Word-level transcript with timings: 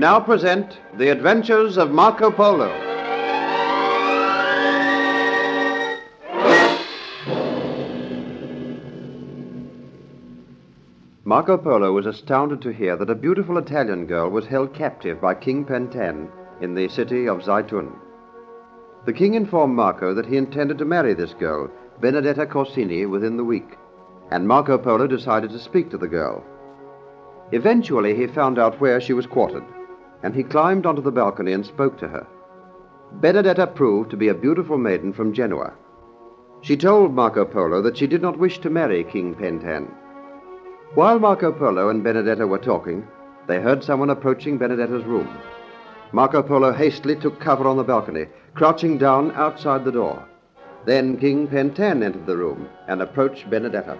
now 0.00 0.18
present 0.18 0.78
The 0.96 1.10
Adventures 1.10 1.76
of 1.76 1.90
Marco 1.90 2.30
Polo. 2.30 2.70
Marco 11.22 11.58
Polo 11.58 11.92
was 11.92 12.06
astounded 12.06 12.62
to 12.62 12.72
hear 12.72 12.96
that 12.96 13.10
a 13.10 13.14
beautiful 13.14 13.58
Italian 13.58 14.06
girl 14.06 14.30
was 14.30 14.46
held 14.46 14.72
captive 14.72 15.20
by 15.20 15.34
King 15.34 15.66
Pentan 15.66 16.30
in 16.62 16.74
the 16.74 16.88
city 16.88 17.28
of 17.28 17.42
Zaitun. 17.42 17.92
The 19.04 19.12
king 19.12 19.34
informed 19.34 19.76
Marco 19.76 20.14
that 20.14 20.24
he 20.24 20.38
intended 20.38 20.78
to 20.78 20.86
marry 20.86 21.12
this 21.12 21.34
girl, 21.34 21.70
Benedetta 22.00 22.46
Corsini, 22.46 23.04
within 23.04 23.36
the 23.36 23.44
week, 23.44 23.76
and 24.30 24.48
Marco 24.48 24.78
Polo 24.78 25.06
decided 25.06 25.50
to 25.50 25.58
speak 25.58 25.90
to 25.90 25.98
the 25.98 26.08
girl. 26.08 26.42
Eventually, 27.52 28.16
he 28.16 28.26
found 28.26 28.58
out 28.58 28.80
where 28.80 28.98
she 28.98 29.12
was 29.12 29.26
quartered, 29.26 29.64
and 30.22 30.34
he 30.34 30.42
climbed 30.42 30.86
onto 30.86 31.02
the 31.02 31.10
balcony 31.10 31.52
and 31.52 31.64
spoke 31.64 31.98
to 31.98 32.08
her. 32.08 32.26
Benedetta 33.12 33.66
proved 33.66 34.10
to 34.10 34.16
be 34.16 34.28
a 34.28 34.34
beautiful 34.34 34.78
maiden 34.78 35.12
from 35.12 35.32
Genoa. 35.32 35.72
She 36.62 36.76
told 36.76 37.14
Marco 37.14 37.44
Polo 37.44 37.80
that 37.82 37.96
she 37.96 38.06
did 38.06 38.22
not 38.22 38.38
wish 38.38 38.58
to 38.60 38.70
marry 38.70 39.02
King 39.02 39.34
Pentan. 39.34 39.88
While 40.94 41.18
Marco 41.18 41.52
Polo 41.52 41.88
and 41.88 42.04
Benedetta 42.04 42.46
were 42.46 42.58
talking, 42.58 43.06
they 43.46 43.60
heard 43.60 43.82
someone 43.82 44.10
approaching 44.10 44.58
Benedetta's 44.58 45.04
room. 45.04 45.28
Marco 46.12 46.42
Polo 46.42 46.72
hastily 46.72 47.16
took 47.16 47.40
cover 47.40 47.66
on 47.66 47.76
the 47.76 47.84
balcony, 47.84 48.26
crouching 48.54 48.98
down 48.98 49.32
outside 49.32 49.84
the 49.84 49.92
door. 49.92 50.26
Then 50.84 51.16
King 51.18 51.46
Pentan 51.46 52.02
entered 52.02 52.26
the 52.26 52.36
room 52.36 52.68
and 52.88 53.00
approached 53.00 53.48
Benedetta. 53.48 53.98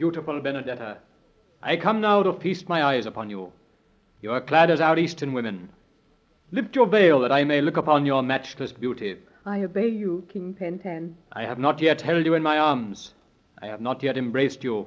Beautiful 0.00 0.40
Benedetta, 0.40 0.96
I 1.62 1.76
come 1.76 2.00
now 2.00 2.22
to 2.22 2.32
feast 2.32 2.70
my 2.70 2.82
eyes 2.82 3.04
upon 3.04 3.28
you. 3.28 3.52
You 4.22 4.32
are 4.32 4.40
clad 4.40 4.70
as 4.70 4.80
our 4.80 4.98
Eastern 4.98 5.34
women. 5.34 5.68
Lift 6.52 6.74
your 6.74 6.86
veil 6.86 7.20
that 7.20 7.30
I 7.30 7.44
may 7.44 7.60
look 7.60 7.76
upon 7.76 8.06
your 8.06 8.22
matchless 8.22 8.72
beauty. 8.72 9.18
I 9.44 9.62
obey 9.62 9.88
you, 9.88 10.26
King 10.32 10.56
Pentan. 10.58 11.16
I 11.32 11.44
have 11.44 11.58
not 11.58 11.82
yet 11.82 12.00
held 12.00 12.24
you 12.24 12.32
in 12.32 12.42
my 12.42 12.56
arms. 12.56 13.12
I 13.60 13.66
have 13.66 13.82
not 13.82 14.02
yet 14.02 14.16
embraced 14.16 14.64
you. 14.64 14.86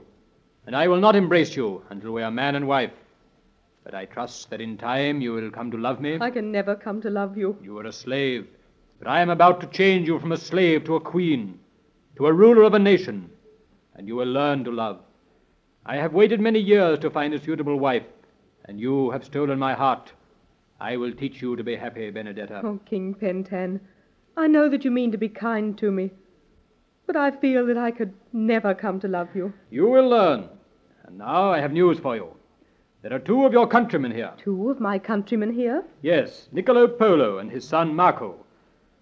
And 0.66 0.76
I 0.76 0.88
will 0.88 1.00
not 1.00 1.16
embrace 1.16 1.56
you 1.56 1.84
until 1.92 2.12
we 2.12 2.24
are 2.24 2.32
man 2.32 2.56
and 2.56 2.68
wife. 2.68 2.94
But 3.84 3.94
I 3.94 4.06
trust 4.06 4.50
that 4.50 4.62
in 4.62 4.80
time 4.80 5.22
you 5.22 5.34
will 5.34 5.52
come 5.52 5.70
to 5.70 5.78
love 5.78 6.02
me. 6.02 6.18
I 6.22 6.32
can 6.32 6.52
never 6.52 6.76
come 6.76 7.02
to 7.04 7.12
love 7.12 7.38
you. 7.38 7.56
You 7.62 7.78
are 7.78 7.86
a 7.86 7.94
slave, 7.94 8.48
but 8.98 9.08
I 9.08 9.22
am 9.22 9.30
about 9.30 9.62
to 9.62 9.68
change 9.68 10.08
you 10.08 10.18
from 10.18 10.32
a 10.32 10.38
slave 10.38 10.86
to 10.86 10.96
a 10.96 11.00
queen, 11.00 11.60
to 12.16 12.26
a 12.26 12.34
ruler 12.34 12.64
of 12.64 12.74
a 12.74 12.80
nation, 12.80 13.30
and 13.96 14.08
you 14.08 14.16
will 14.16 14.28
learn 14.28 14.64
to 14.64 14.72
love. 14.72 15.00
I 15.86 15.98
have 15.98 16.14
waited 16.14 16.40
many 16.40 16.60
years 16.60 17.00
to 17.00 17.10
find 17.10 17.34
a 17.34 17.40
suitable 17.44 17.78
wife, 17.78 18.04
and 18.66 18.80
you 18.80 19.12
have 19.12 19.26
stolen 19.26 19.60
my 19.60 19.74
heart. 19.74 20.14
I 20.80 20.98
will 20.98 21.14
teach 21.14 21.42
you 21.42 21.56
to 21.56 21.64
be 21.64 21.76
happy, 21.76 22.10
Benedetta. 22.10 22.62
Oh, 22.64 22.80
King 22.86 23.16
Pentan, 23.16 23.80
I 24.36 24.48
know 24.48 24.70
that 24.70 24.84
you 24.84 24.92
mean 24.92 25.12
to 25.12 25.18
be 25.18 25.30
kind 25.30 25.78
to 25.78 25.92
me, 25.92 26.12
but 27.06 27.16
I 27.16 27.32
feel 27.32 27.66
that 27.68 27.78
I 27.78 27.92
could 27.92 28.14
never 28.32 28.74
come 28.74 29.00
to 29.02 29.08
love 29.08 29.30
you. 29.36 29.54
You 29.70 29.88
will 29.88 30.10
learn. 30.10 30.50
And 31.06 31.18
now 31.18 31.52
I 31.52 31.60
have 31.60 31.72
news 31.72 32.00
for 32.00 32.16
you. 32.16 32.30
There 33.02 33.14
are 33.14 33.20
two 33.20 33.46
of 33.46 33.52
your 33.52 33.68
countrymen 33.68 34.12
here. 34.12 34.32
Two 34.38 34.70
of 34.70 34.80
my 34.80 34.98
countrymen 34.98 35.54
here? 35.54 35.84
Yes, 36.02 36.48
Niccolo 36.54 36.88
Polo 36.88 37.40
and 37.40 37.52
his 37.52 37.68
son 37.68 37.94
Marco. 37.94 38.43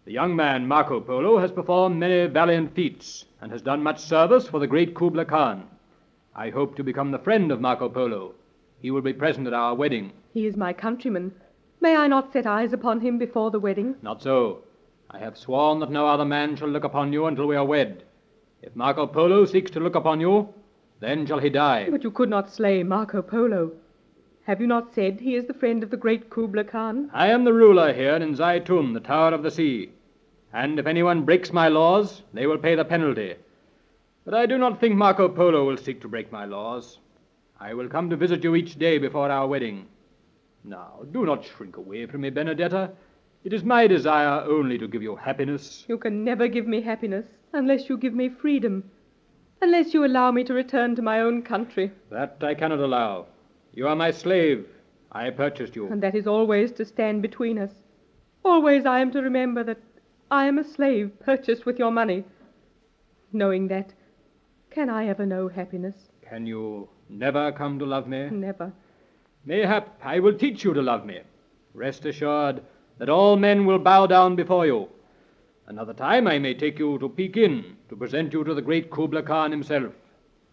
The 0.03 0.11
young 0.11 0.35
man, 0.35 0.67
Marco 0.67 0.99
Polo, 0.99 1.37
has 1.37 1.51
performed 1.51 1.97
many 1.99 2.25
valiant 2.25 2.73
feats 2.73 3.25
and 3.39 3.51
has 3.51 3.61
done 3.61 3.83
much 3.83 3.99
service 3.99 4.47
for 4.47 4.59
the 4.59 4.65
great 4.65 4.95
Kubla 4.95 5.25
Khan. 5.25 5.67
I 6.35 6.49
hope 6.49 6.75
to 6.77 6.83
become 6.83 7.11
the 7.11 7.19
friend 7.19 7.51
of 7.51 7.61
Marco 7.61 7.87
Polo. 7.87 8.33
He 8.79 8.89
will 8.89 9.03
be 9.03 9.13
present 9.13 9.45
at 9.45 9.53
our 9.53 9.75
wedding. 9.75 10.11
He 10.33 10.47
is 10.47 10.57
my 10.57 10.73
countryman. 10.73 11.33
May 11.81 11.95
I 11.95 12.07
not 12.07 12.33
set 12.33 12.47
eyes 12.47 12.73
upon 12.73 13.01
him 13.01 13.19
before 13.19 13.51
the 13.51 13.59
wedding? 13.59 13.95
Not 14.01 14.23
so. 14.23 14.63
I 15.11 15.19
have 15.19 15.37
sworn 15.37 15.79
that 15.81 15.91
no 15.91 16.07
other 16.07 16.25
man 16.25 16.55
shall 16.55 16.69
look 16.69 16.83
upon 16.83 17.13
you 17.13 17.27
until 17.27 17.45
we 17.45 17.55
are 17.55 17.65
wed. 17.65 18.03
If 18.63 18.75
Marco 18.75 19.05
Polo 19.05 19.45
seeks 19.45 19.69
to 19.71 19.79
look 19.79 19.95
upon 19.95 20.19
you, 20.19 20.51
then 20.99 21.27
shall 21.27 21.39
he 21.39 21.49
die. 21.49 21.89
But 21.91 22.03
you 22.03 22.09
could 22.09 22.29
not 22.29 22.49
slay 22.49 22.81
Marco 22.81 23.21
Polo. 23.21 23.73
Have 24.45 24.59
you 24.59 24.65
not 24.65 24.95
said 24.95 25.19
he 25.19 25.35
is 25.35 25.45
the 25.45 25.53
friend 25.53 25.83
of 25.83 25.91
the 25.91 25.97
great 25.97 26.31
Kubla 26.31 26.63
Khan? 26.63 27.11
I 27.13 27.27
am 27.27 27.43
the 27.43 27.53
ruler 27.53 27.93
here 27.93 28.15
in 28.15 28.33
Zaitun, 28.33 28.95
the 28.95 28.99
Tower 28.99 29.35
of 29.35 29.43
the 29.43 29.51
Sea. 29.51 29.91
And 30.51 30.79
if 30.79 30.87
anyone 30.87 31.25
breaks 31.25 31.53
my 31.53 31.67
laws, 31.67 32.23
they 32.33 32.47
will 32.47 32.57
pay 32.57 32.73
the 32.73 32.83
penalty. 32.83 33.35
But 34.25 34.33
I 34.33 34.47
do 34.47 34.57
not 34.57 34.79
think 34.79 34.95
Marco 34.95 35.29
Polo 35.29 35.63
will 35.65 35.77
seek 35.77 36.01
to 36.01 36.07
break 36.07 36.31
my 36.31 36.45
laws. 36.45 36.97
I 37.59 37.75
will 37.75 37.87
come 37.87 38.09
to 38.09 38.15
visit 38.15 38.43
you 38.43 38.55
each 38.55 38.79
day 38.79 38.97
before 38.97 39.29
our 39.29 39.47
wedding. 39.47 39.85
Now, 40.63 41.01
do 41.11 41.23
not 41.23 41.45
shrink 41.45 41.77
away 41.77 42.07
from 42.07 42.21
me, 42.21 42.31
Benedetta. 42.31 42.91
It 43.43 43.53
is 43.53 43.63
my 43.63 43.85
desire 43.85 44.41
only 44.41 44.79
to 44.79 44.87
give 44.87 45.03
you 45.03 45.15
happiness. 45.15 45.85
You 45.87 45.99
can 45.99 46.23
never 46.23 46.47
give 46.47 46.65
me 46.65 46.81
happiness 46.81 47.25
unless 47.53 47.89
you 47.89 47.97
give 47.97 48.15
me 48.15 48.29
freedom, 48.29 48.89
unless 49.61 49.93
you 49.93 50.03
allow 50.03 50.31
me 50.31 50.43
to 50.45 50.53
return 50.53 50.95
to 50.95 51.03
my 51.03 51.21
own 51.21 51.43
country. 51.43 51.91
That 52.09 52.37
I 52.41 52.55
cannot 52.55 52.79
allow. 52.79 53.27
You 53.73 53.87
are 53.87 53.95
my 53.95 54.11
slave. 54.11 54.67
I 55.11 55.29
purchased 55.29 55.75
you. 55.75 55.87
And 55.87 56.01
that 56.03 56.15
is 56.15 56.27
always 56.27 56.71
to 56.73 56.85
stand 56.85 57.21
between 57.21 57.57
us. 57.57 57.71
Always 58.43 58.85
I 58.85 58.99
am 58.99 59.11
to 59.11 59.21
remember 59.21 59.63
that 59.63 59.79
I 60.29 60.45
am 60.45 60.57
a 60.57 60.63
slave 60.63 61.11
purchased 61.19 61.65
with 61.65 61.77
your 61.77 61.91
money. 61.91 62.23
Knowing 63.33 63.67
that, 63.67 63.93
can 64.69 64.89
I 64.89 65.07
ever 65.07 65.25
know 65.25 65.47
happiness? 65.47 65.95
Can 66.27 66.45
you 66.45 66.89
never 67.09 67.51
come 67.51 67.77
to 67.79 67.85
love 67.85 68.07
me? 68.07 68.29
Never. 68.29 68.71
Mayhap 69.45 69.99
I 70.03 70.19
will 70.19 70.37
teach 70.37 70.63
you 70.63 70.73
to 70.73 70.81
love 70.81 71.05
me. 71.05 71.19
Rest 71.73 72.05
assured 72.05 72.61
that 72.97 73.09
all 73.09 73.35
men 73.35 73.65
will 73.65 73.79
bow 73.79 74.07
down 74.07 74.35
before 74.35 74.65
you. 74.65 74.87
Another 75.67 75.93
time 75.93 76.27
I 76.27 76.39
may 76.39 76.53
take 76.53 76.79
you 76.79 76.97
to 76.99 77.09
Pekin 77.09 77.77
to 77.89 77.95
present 77.95 78.33
you 78.33 78.43
to 78.43 78.53
the 78.53 78.61
great 78.61 78.91
Kubla 78.91 79.23
Khan 79.23 79.51
himself. 79.51 79.93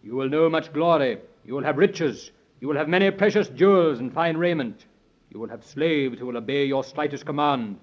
You 0.03 0.15
will 0.15 0.29
know 0.29 0.49
much 0.49 0.71
glory. 0.73 1.17
You 1.45 1.55
will 1.55 1.63
have 1.63 1.77
riches. 1.77 2.31
You 2.59 2.67
will 2.67 2.77
have 2.77 2.89
many 2.89 3.09
precious 3.11 3.47
jewels 3.49 3.99
and 3.99 4.13
fine 4.13 4.37
raiment. 4.37 4.85
You 5.29 5.39
will 5.39 5.49
have 5.49 5.63
slaves 5.63 6.19
who 6.19 6.25
will 6.25 6.37
obey 6.37 6.65
your 6.65 6.83
slightest 6.83 7.25
command. 7.25 7.79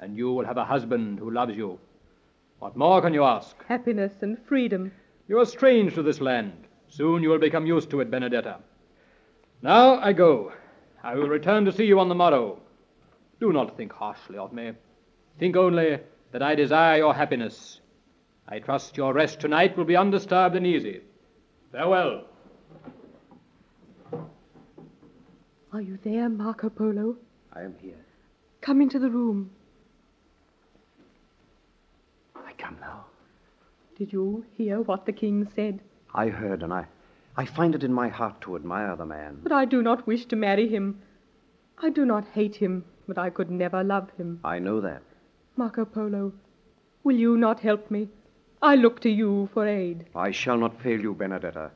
And 0.00 0.16
you 0.16 0.32
will 0.32 0.44
have 0.44 0.56
a 0.56 0.64
husband 0.64 1.18
who 1.18 1.30
loves 1.30 1.56
you. 1.56 1.78
What 2.58 2.76
more 2.76 3.02
can 3.02 3.14
you 3.14 3.24
ask? 3.24 3.56
Happiness 3.66 4.12
and 4.22 4.38
freedom. 4.46 4.92
You 5.28 5.38
are 5.40 5.46
strange 5.46 5.94
to 5.94 6.02
this 6.02 6.20
land. 6.20 6.52
Soon 6.88 7.22
you 7.22 7.28
will 7.28 7.38
become 7.38 7.66
used 7.66 7.90
to 7.90 8.00
it, 8.00 8.10
Benedetta. 8.10 8.58
Now 9.60 9.98
I 10.00 10.12
go. 10.12 10.52
I 11.02 11.14
will 11.14 11.28
return 11.28 11.64
to 11.66 11.72
see 11.72 11.84
you 11.84 12.00
on 12.00 12.08
the 12.08 12.14
morrow. 12.14 12.60
Do 13.40 13.52
not 13.52 13.76
think 13.76 13.92
harshly 13.92 14.38
of 14.38 14.52
me. 14.52 14.72
Think 15.38 15.56
only 15.56 15.98
that 16.32 16.42
I 16.42 16.54
desire 16.54 16.98
your 16.98 17.14
happiness. 17.14 17.80
I 18.48 18.58
trust 18.58 18.96
your 18.96 19.12
rest 19.12 19.40
tonight 19.40 19.76
will 19.76 19.84
be 19.84 19.96
undisturbed 19.96 20.56
and 20.56 20.66
easy. 20.66 21.02
Farewell. 21.70 22.24
Are 25.72 25.82
you 25.82 25.98
there, 26.02 26.28
Marco 26.30 26.70
Polo? 26.70 27.16
I 27.52 27.62
am 27.62 27.74
here. 27.80 28.04
Come 28.62 28.80
into 28.80 28.98
the 28.98 29.10
room. 29.10 29.50
I 32.34 32.52
come 32.54 32.78
now. 32.80 33.04
Did 33.96 34.12
you 34.12 34.46
hear 34.56 34.80
what 34.80 35.04
the 35.04 35.12
king 35.12 35.46
said? 35.54 35.80
I 36.14 36.28
heard, 36.28 36.62
and 36.62 36.72
I, 36.72 36.86
I 37.36 37.44
find 37.44 37.74
it 37.74 37.84
in 37.84 37.92
my 37.92 38.08
heart 38.08 38.40
to 38.42 38.56
admire 38.56 38.96
the 38.96 39.04
man. 39.04 39.40
But 39.42 39.52
I 39.52 39.66
do 39.66 39.82
not 39.82 40.06
wish 40.06 40.24
to 40.26 40.36
marry 40.36 40.68
him. 40.68 41.02
I 41.82 41.90
do 41.90 42.06
not 42.06 42.26
hate 42.28 42.56
him, 42.56 42.84
but 43.06 43.18
I 43.18 43.28
could 43.28 43.50
never 43.50 43.84
love 43.84 44.08
him. 44.16 44.40
I 44.44 44.58
know 44.58 44.80
that. 44.80 45.02
Marco 45.56 45.84
Polo, 45.84 46.32
will 47.04 47.16
you 47.16 47.36
not 47.36 47.60
help 47.60 47.90
me? 47.90 48.08
I 48.62 48.74
look 48.74 49.00
to 49.00 49.10
you 49.10 49.50
for 49.52 49.66
aid. 49.68 50.06
I 50.14 50.30
shall 50.30 50.56
not 50.56 50.80
fail 50.80 51.00
you, 51.00 51.14
Benedetta. 51.14 51.70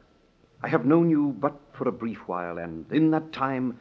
I 0.63 0.69
have 0.69 0.87
known 0.87 1.11
you 1.11 1.35
but 1.41 1.59
for 1.73 1.89
a 1.89 1.93
brief 1.93 2.19
while, 2.27 2.59
and 2.59 2.91
in 2.93 3.11
that 3.11 3.33
time 3.33 3.79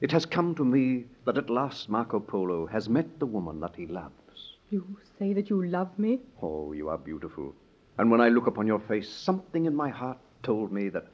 it 0.00 0.12
has 0.12 0.26
come 0.26 0.54
to 0.56 0.64
me 0.64 1.06
that 1.24 1.38
at 1.38 1.50
last 1.50 1.88
Marco 1.88 2.20
Polo 2.20 2.66
has 2.66 2.88
met 2.88 3.18
the 3.18 3.26
woman 3.26 3.60
that 3.60 3.74
he 3.76 3.86
loves. 3.86 4.56
You 4.70 4.98
say 5.18 5.32
that 5.32 5.48
you 5.48 5.64
love 5.64 5.98
me? 5.98 6.20
Oh, 6.42 6.72
you 6.72 6.88
are 6.90 6.98
beautiful. 6.98 7.54
And 7.96 8.10
when 8.10 8.20
I 8.20 8.28
look 8.28 8.46
upon 8.46 8.66
your 8.66 8.78
face, 8.78 9.08
something 9.08 9.64
in 9.64 9.74
my 9.74 9.88
heart 9.88 10.18
told 10.42 10.70
me 10.70 10.88
that 10.90 11.06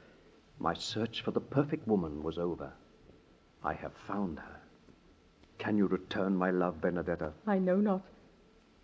my 0.59 0.73
search 0.73 1.21
for 1.21 1.31
the 1.31 1.39
perfect 1.39 1.87
woman 1.87 2.21
was 2.21 2.37
over. 2.37 2.71
I 3.63 3.73
have 3.73 3.93
found 4.07 4.39
her. 4.39 4.59
Can 5.57 5.77
you 5.77 5.87
return 5.87 6.35
my 6.35 6.51
love, 6.51 6.81
Benedetta? 6.81 7.31
I 7.47 7.57
know 7.57 7.77
not. 7.77 8.01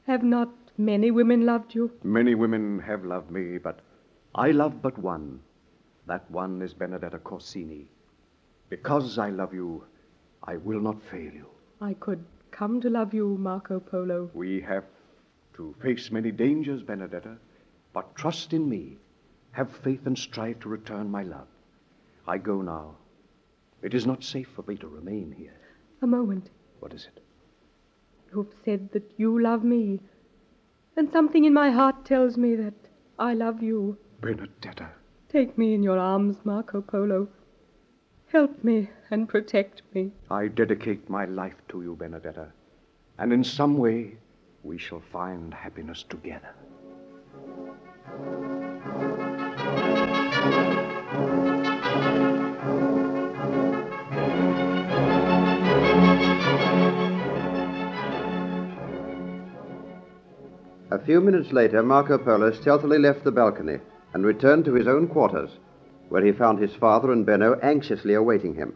Have 0.08 0.24
not 0.24 0.50
many 0.78 1.12
women 1.12 1.46
loved 1.46 1.76
you? 1.76 1.92
Many 2.04 2.34
women 2.34 2.80
have 2.80 3.06
loved 3.06 3.30
me, 3.30 3.58
but 3.58 3.80
I 4.34 4.52
love 4.52 4.82
but 4.82 4.98
one. 4.98 5.42
That 6.12 6.30
one 6.30 6.62
is 6.62 6.74
Benedetta 6.74 7.20
Corsini. 7.20 7.86
Because 8.68 9.18
I 9.18 9.30
love 9.30 9.54
you, 9.54 9.86
I 10.44 10.58
will 10.58 10.82
not 10.82 11.02
fail 11.10 11.32
you. 11.32 11.46
I 11.80 11.94
could 11.94 12.26
come 12.52 12.82
to 12.82 12.90
love 12.90 13.14
you, 13.14 13.38
Marco 13.38 13.80
Polo. 13.80 14.30
We 14.34 14.60
have 14.60 14.84
to 15.54 15.74
face 15.82 16.12
many 16.12 16.30
dangers, 16.32 16.84
Benedetta, 16.84 17.38
but 17.94 18.14
trust 18.14 18.52
in 18.52 18.68
me. 18.68 18.98
Have 19.52 19.72
faith 19.86 20.06
and 20.06 20.18
strive 20.18 20.60
to 20.60 20.68
return 20.68 21.10
my 21.10 21.24
love. 21.24 21.48
I 22.28 22.40
go 22.40 22.62
now. 22.62 22.98
It 23.82 23.94
is 23.94 24.06
not 24.06 24.22
safe 24.22 24.50
for 24.54 24.66
me 24.68 24.76
to 24.80 24.90
remain 24.90 25.32
here. 25.32 25.62
A 26.02 26.08
moment. 26.08 26.50
What 26.82 26.94
is 26.94 27.08
it? 27.16 27.24
You've 28.34 28.54
said 28.66 28.92
that 28.92 29.14
you 29.16 29.42
love 29.42 29.64
me, 29.64 30.02
and 30.98 31.10
something 31.14 31.46
in 31.46 31.54
my 31.54 31.72
heart 31.72 32.04
tells 32.04 32.36
me 32.36 32.56
that 32.56 32.74
I 33.18 33.34
love 33.34 33.64
you. 33.64 33.98
Benedetta. 34.20 34.90
Take 35.32 35.58
me 35.58 35.74
in 35.74 35.82
your 35.82 35.98
arms, 35.98 36.36
Marco 36.44 36.82
Polo. 36.82 37.30
Help 38.34 38.66
me 38.66 38.90
and 39.12 39.30
protect 39.30 39.82
me. 39.94 40.12
I 40.30 40.50
dedicate 40.50 41.10
my 41.10 41.24
life 41.24 41.56
to 41.70 41.82
you, 41.82 41.96
Benedetta, 41.96 42.48
and 43.18 43.32
in 43.32 43.42
some 43.42 43.78
way 43.78 44.18
we 44.62 44.78
shall 44.78 45.00
find 45.00 45.54
happiness 45.54 46.04
together. 46.04 46.54
A 60.92 61.00
few 61.06 61.22
minutes 61.22 61.54
later, 61.54 61.82
Marco 61.82 62.18
Polo 62.18 62.52
stealthily 62.52 63.00
left 63.00 63.24
the 63.24 63.32
balcony 63.32 63.80
and 64.14 64.26
returned 64.26 64.66
to 64.66 64.74
his 64.74 64.88
own 64.88 65.08
quarters, 65.08 65.52
where 66.10 66.24
he 66.24 66.32
found 66.32 66.60
his 66.60 66.76
father 66.76 67.12
and 67.12 67.26
Benno 67.26 67.58
anxiously 67.62 68.14
awaiting 68.14 68.56
him. 68.56 68.74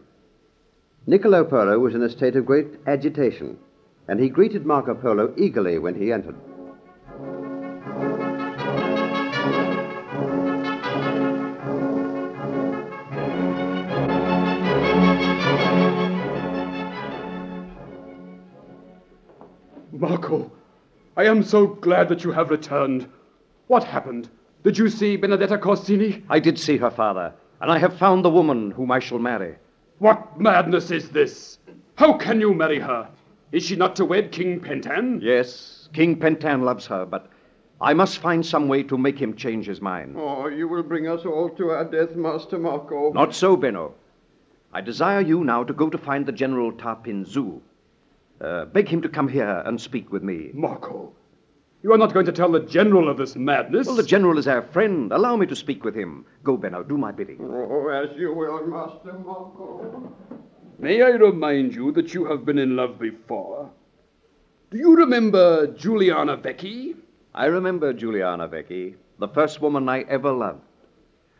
Niccolo 1.06 1.44
Polo 1.44 1.78
was 1.78 1.94
in 1.94 2.02
a 2.02 2.10
state 2.10 2.36
of 2.36 2.46
great 2.46 2.66
agitation, 2.86 3.58
and 4.08 4.18
he 4.18 4.28
greeted 4.28 4.64
Marco 4.64 4.94
Polo 4.94 5.32
eagerly 5.36 5.78
when 5.78 5.94
he 5.94 6.12
entered. 6.12 6.36
Marco, 19.92 20.50
I 21.16 21.24
am 21.24 21.42
so 21.42 21.66
glad 21.66 22.08
that 22.08 22.24
you 22.24 22.32
have 22.32 22.50
returned. 22.50 23.06
What 23.66 23.84
happened? 23.84 24.28
Did 24.66 24.78
you 24.78 24.88
see 24.88 25.14
Benedetta 25.14 25.58
Corsini? 25.58 26.24
I 26.28 26.40
did 26.40 26.58
see 26.58 26.76
her, 26.78 26.90
father, 26.90 27.32
and 27.60 27.70
I 27.70 27.78
have 27.78 27.96
found 27.96 28.24
the 28.24 28.30
woman 28.30 28.72
whom 28.72 28.90
I 28.90 28.98
shall 28.98 29.20
marry. 29.20 29.54
What 30.00 30.40
madness 30.40 30.90
is 30.90 31.08
this? 31.10 31.60
How 31.94 32.14
can 32.14 32.40
you 32.40 32.52
marry 32.52 32.80
her? 32.80 33.08
Is 33.52 33.64
she 33.64 33.76
not 33.76 33.94
to 33.94 34.04
wed 34.04 34.32
King 34.32 34.58
Pentan? 34.58 35.20
Yes, 35.22 35.88
King 35.92 36.18
Pentan 36.18 36.64
loves 36.64 36.84
her, 36.86 37.06
but 37.06 37.30
I 37.80 37.94
must 37.94 38.18
find 38.18 38.44
some 38.44 38.66
way 38.66 38.82
to 38.82 38.98
make 38.98 39.20
him 39.20 39.36
change 39.36 39.66
his 39.66 39.80
mind. 39.80 40.16
Oh, 40.18 40.48
you 40.48 40.66
will 40.66 40.82
bring 40.82 41.06
us 41.06 41.24
all 41.24 41.48
to 41.50 41.70
our 41.70 41.84
death, 41.84 42.16
Master 42.16 42.58
Marco. 42.58 43.12
Not 43.12 43.36
so, 43.36 43.56
Benno. 43.56 43.94
I 44.72 44.80
desire 44.80 45.20
you 45.20 45.44
now 45.44 45.62
to 45.62 45.72
go 45.72 45.88
to 45.88 45.96
find 45.96 46.26
the 46.26 46.32
General 46.32 46.72
Tarpinzu. 46.72 47.60
Uh, 48.40 48.64
beg 48.64 48.88
him 48.88 49.00
to 49.02 49.08
come 49.08 49.28
here 49.28 49.62
and 49.64 49.80
speak 49.80 50.10
with 50.10 50.24
me. 50.24 50.50
Marco, 50.52 51.12
you 51.86 51.92
are 51.92 51.98
not 51.98 52.12
going 52.12 52.26
to 52.26 52.32
tell 52.32 52.50
the 52.50 52.58
General 52.58 53.08
of 53.08 53.16
this 53.16 53.36
madness? 53.36 53.86
Well, 53.86 53.94
the 53.94 54.02
General 54.02 54.38
is 54.38 54.48
our 54.48 54.62
friend. 54.62 55.12
Allow 55.12 55.36
me 55.36 55.46
to 55.46 55.54
speak 55.54 55.84
with 55.84 55.94
him. 55.94 56.26
Go, 56.42 56.56
Benno, 56.56 56.82
do 56.82 56.98
my 56.98 57.12
bidding. 57.12 57.38
Oh, 57.40 57.86
as 57.90 58.08
you 58.18 58.34
will, 58.34 58.66
Master 58.66 59.12
Marco. 59.12 60.12
May 60.80 61.02
I 61.02 61.10
remind 61.10 61.76
you 61.76 61.92
that 61.92 62.12
you 62.12 62.24
have 62.24 62.44
been 62.44 62.58
in 62.58 62.74
love 62.74 62.98
before? 62.98 63.70
Do 64.72 64.78
you 64.78 64.96
remember 64.96 65.68
Juliana 65.68 66.36
Vecchi? 66.36 66.96
I 67.32 67.46
remember 67.46 67.92
Juliana 67.92 68.48
Vecchi, 68.48 68.96
the 69.20 69.28
first 69.28 69.60
woman 69.60 69.88
I 69.88 70.00
ever 70.08 70.32
loved. 70.32 70.62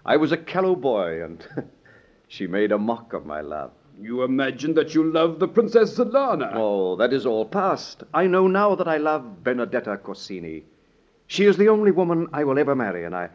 I 0.04 0.16
was 0.16 0.30
a 0.30 0.36
callow 0.36 0.76
boy, 0.76 1.24
and 1.24 1.44
she 2.28 2.46
made 2.46 2.70
a 2.70 2.78
mock 2.78 3.14
of 3.14 3.26
my 3.26 3.40
love. 3.40 3.72
You 3.98 4.24
imagined 4.24 4.74
that 4.76 4.94
you 4.94 5.10
loved 5.10 5.40
the 5.40 5.48
Princess 5.48 5.96
Zelana. 5.96 6.52
Oh, 6.54 6.96
that 6.96 7.14
is 7.14 7.24
all 7.24 7.46
past. 7.46 8.04
I 8.12 8.26
know 8.26 8.46
now 8.46 8.74
that 8.74 8.86
I 8.86 8.98
love 8.98 9.42
Benedetta 9.42 9.96
Corsini. 9.96 10.64
She 11.28 11.46
is 11.46 11.56
the 11.56 11.70
only 11.70 11.92
woman 11.92 12.28
I 12.32 12.44
will 12.44 12.58
ever 12.58 12.74
marry, 12.74 13.04
and 13.04 13.16
I, 13.16 13.30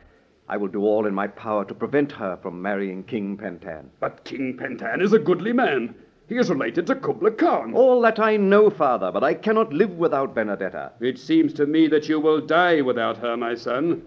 I 0.47 0.57
will 0.57 0.67
do 0.67 0.83
all 0.83 1.07
in 1.07 1.15
my 1.15 1.25
power 1.27 1.65
to 1.65 1.73
prevent 1.73 2.11
her 2.11 2.37
from 2.43 2.61
marrying 2.61 3.03
King 3.03 3.37
Pentan. 3.37 3.85
But 3.99 4.23
King 4.23 4.55
Pentan 4.55 5.01
is 5.01 5.13
a 5.13 5.19
goodly 5.19 5.51
man. 5.51 5.95
He 6.29 6.37
is 6.37 6.49
related 6.51 6.85
to 6.87 6.95
Kubla 6.95 7.31
Khan. 7.31 7.73
All 7.73 7.99
that 8.01 8.19
I 8.19 8.37
know, 8.37 8.69
father, 8.69 9.11
but 9.11 9.23
I 9.23 9.33
cannot 9.33 9.73
live 9.73 9.97
without 9.97 10.35
Benedetta. 10.35 10.91
It 11.01 11.17
seems 11.17 11.53
to 11.53 11.65
me 11.65 11.87
that 11.87 12.07
you 12.07 12.19
will 12.19 12.39
die 12.39 12.81
without 12.81 13.17
her, 13.17 13.35
my 13.35 13.55
son. 13.55 14.03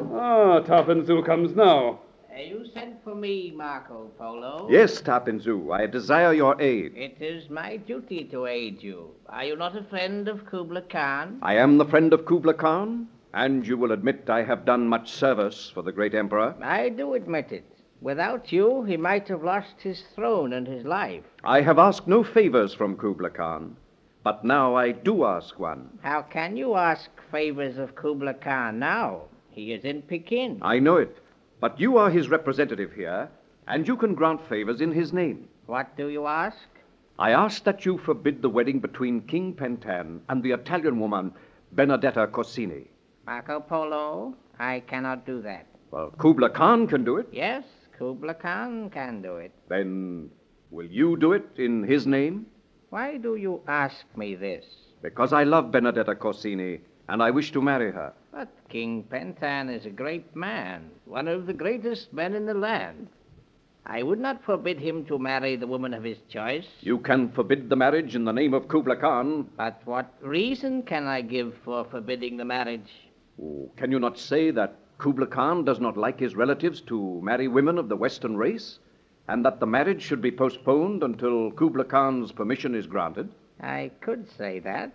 Ah, 0.00 0.60
Tarpinzu 0.60 1.26
comes 1.26 1.56
now. 1.56 1.98
You 2.36 2.64
sent 2.72 3.02
for 3.04 3.14
me, 3.14 3.52
Marco 3.54 4.10
Polo. 4.18 4.66
Yes, 4.70 5.00
Tarpinzu, 5.02 5.72
I 5.72 5.86
desire 5.86 6.32
your 6.32 6.60
aid. 6.60 6.92
It 6.96 7.16
is 7.20 7.50
my 7.50 7.76
duty 7.76 8.24
to 8.24 8.46
aid 8.46 8.82
you. 8.82 9.10
Are 9.28 9.44
you 9.44 9.54
not 9.54 9.76
a 9.76 9.84
friend 9.84 10.28
of 10.28 10.46
Kubla 10.46 10.82
Khan? 10.82 11.38
I 11.42 11.56
am 11.56 11.76
the 11.78 11.84
friend 11.84 12.12
of 12.12 12.24
Kubla 12.24 12.54
Khan, 12.54 13.06
and 13.34 13.66
you 13.66 13.76
will 13.76 13.92
admit 13.92 14.30
I 14.30 14.42
have 14.44 14.64
done 14.64 14.88
much 14.88 15.12
service 15.12 15.70
for 15.74 15.82
the 15.82 15.92
great 15.92 16.14
emperor. 16.14 16.54
I 16.62 16.88
do 16.88 17.14
admit 17.14 17.52
it. 17.52 17.64
Without 18.00 18.50
you, 18.50 18.82
he 18.84 18.96
might 18.96 19.28
have 19.28 19.44
lost 19.44 19.80
his 19.80 20.02
throne 20.14 20.54
and 20.54 20.66
his 20.66 20.84
life. 20.84 21.24
I 21.44 21.60
have 21.60 21.78
asked 21.78 22.08
no 22.08 22.24
favors 22.24 22.74
from 22.74 22.96
Kubla 22.96 23.30
Khan, 23.30 23.76
but 24.24 24.42
now 24.42 24.74
I 24.74 24.92
do 24.92 25.24
ask 25.24 25.58
one. 25.58 25.98
How 26.02 26.22
can 26.22 26.56
you 26.56 26.74
ask 26.74 27.10
favors 27.30 27.78
of 27.78 27.94
Kubla 27.94 28.34
Khan 28.34 28.78
now? 28.78 29.22
He 29.50 29.72
is 29.72 29.84
in 29.84 30.00
Pekin. 30.02 30.58
I 30.62 30.78
know 30.78 30.96
it, 30.96 31.16
but 31.62 31.78
you 31.78 31.96
are 31.96 32.10
his 32.10 32.28
representative 32.28 32.92
here, 32.92 33.30
and 33.68 33.86
you 33.86 33.96
can 33.96 34.16
grant 34.16 34.40
favors 34.48 34.80
in 34.80 34.90
his 34.90 35.12
name. 35.12 35.48
What 35.66 35.96
do 35.96 36.08
you 36.08 36.26
ask? 36.26 36.58
I 37.20 37.30
ask 37.30 37.62
that 37.62 37.86
you 37.86 37.98
forbid 37.98 38.42
the 38.42 38.48
wedding 38.48 38.80
between 38.80 39.20
King 39.28 39.54
Pentan 39.54 40.22
and 40.28 40.42
the 40.42 40.50
Italian 40.50 40.98
woman, 40.98 41.32
Benedetta 41.70 42.26
Corsini. 42.26 42.88
Marco 43.26 43.60
Polo, 43.60 44.34
I 44.58 44.80
cannot 44.88 45.24
do 45.24 45.40
that. 45.42 45.66
Well, 45.92 46.12
Kubla 46.18 46.50
Khan 46.50 46.88
can 46.88 47.04
do 47.04 47.18
it. 47.18 47.28
Yes, 47.30 47.62
Kubla 47.96 48.34
Khan 48.34 48.90
can 48.90 49.22
do 49.22 49.36
it. 49.36 49.52
Then 49.68 50.30
will 50.72 50.86
you 50.86 51.16
do 51.16 51.32
it 51.32 51.46
in 51.58 51.84
his 51.84 52.08
name? 52.08 52.46
Why 52.90 53.18
do 53.18 53.36
you 53.36 53.60
ask 53.68 54.04
me 54.16 54.34
this? 54.34 54.64
Because 55.00 55.32
I 55.32 55.44
love 55.44 55.70
Benedetta 55.70 56.16
Corsini, 56.16 56.80
and 57.08 57.22
I 57.22 57.30
wish 57.30 57.52
to 57.52 57.62
marry 57.62 57.90
her. 57.92 58.12
But 58.32 58.48
King 58.68 59.04
Pentan 59.10 59.74
is 59.74 59.86
a 59.86 59.90
great 59.90 60.34
man, 60.34 60.90
one 61.04 61.28
of 61.28 61.46
the 61.46 61.52
greatest 61.52 62.12
men 62.12 62.34
in 62.34 62.46
the 62.46 62.54
land. 62.54 63.08
I 63.84 64.02
would 64.02 64.20
not 64.20 64.44
forbid 64.44 64.78
him 64.78 65.04
to 65.06 65.18
marry 65.18 65.56
the 65.56 65.66
woman 65.66 65.92
of 65.92 66.04
his 66.04 66.18
choice. 66.28 66.66
You 66.80 66.98
can 66.98 67.30
forbid 67.30 67.68
the 67.68 67.76
marriage 67.76 68.14
in 68.14 68.24
the 68.24 68.32
name 68.32 68.54
of 68.54 68.68
Kubla 68.68 68.96
Khan. 68.96 69.50
But 69.56 69.82
what 69.84 70.14
reason 70.20 70.84
can 70.84 71.06
I 71.06 71.20
give 71.20 71.54
for 71.64 71.84
forbidding 71.84 72.36
the 72.36 72.44
marriage? 72.44 72.92
Oh, 73.42 73.70
can 73.76 73.90
you 73.90 73.98
not 73.98 74.18
say 74.18 74.52
that 74.52 74.76
Kubla 74.98 75.26
Khan 75.26 75.64
does 75.64 75.80
not 75.80 75.96
like 75.96 76.20
his 76.20 76.36
relatives 76.36 76.80
to 76.82 77.20
marry 77.22 77.48
women 77.48 77.76
of 77.76 77.88
the 77.88 77.96
Western 77.96 78.36
race, 78.36 78.78
and 79.26 79.44
that 79.44 79.58
the 79.58 79.66
marriage 79.66 80.00
should 80.00 80.22
be 80.22 80.30
postponed 80.30 81.02
until 81.02 81.50
Kubla 81.50 81.84
Khan's 81.84 82.30
permission 82.30 82.76
is 82.76 82.86
granted? 82.86 83.28
I 83.60 83.90
could 84.00 84.30
say 84.30 84.60
that. 84.60 84.92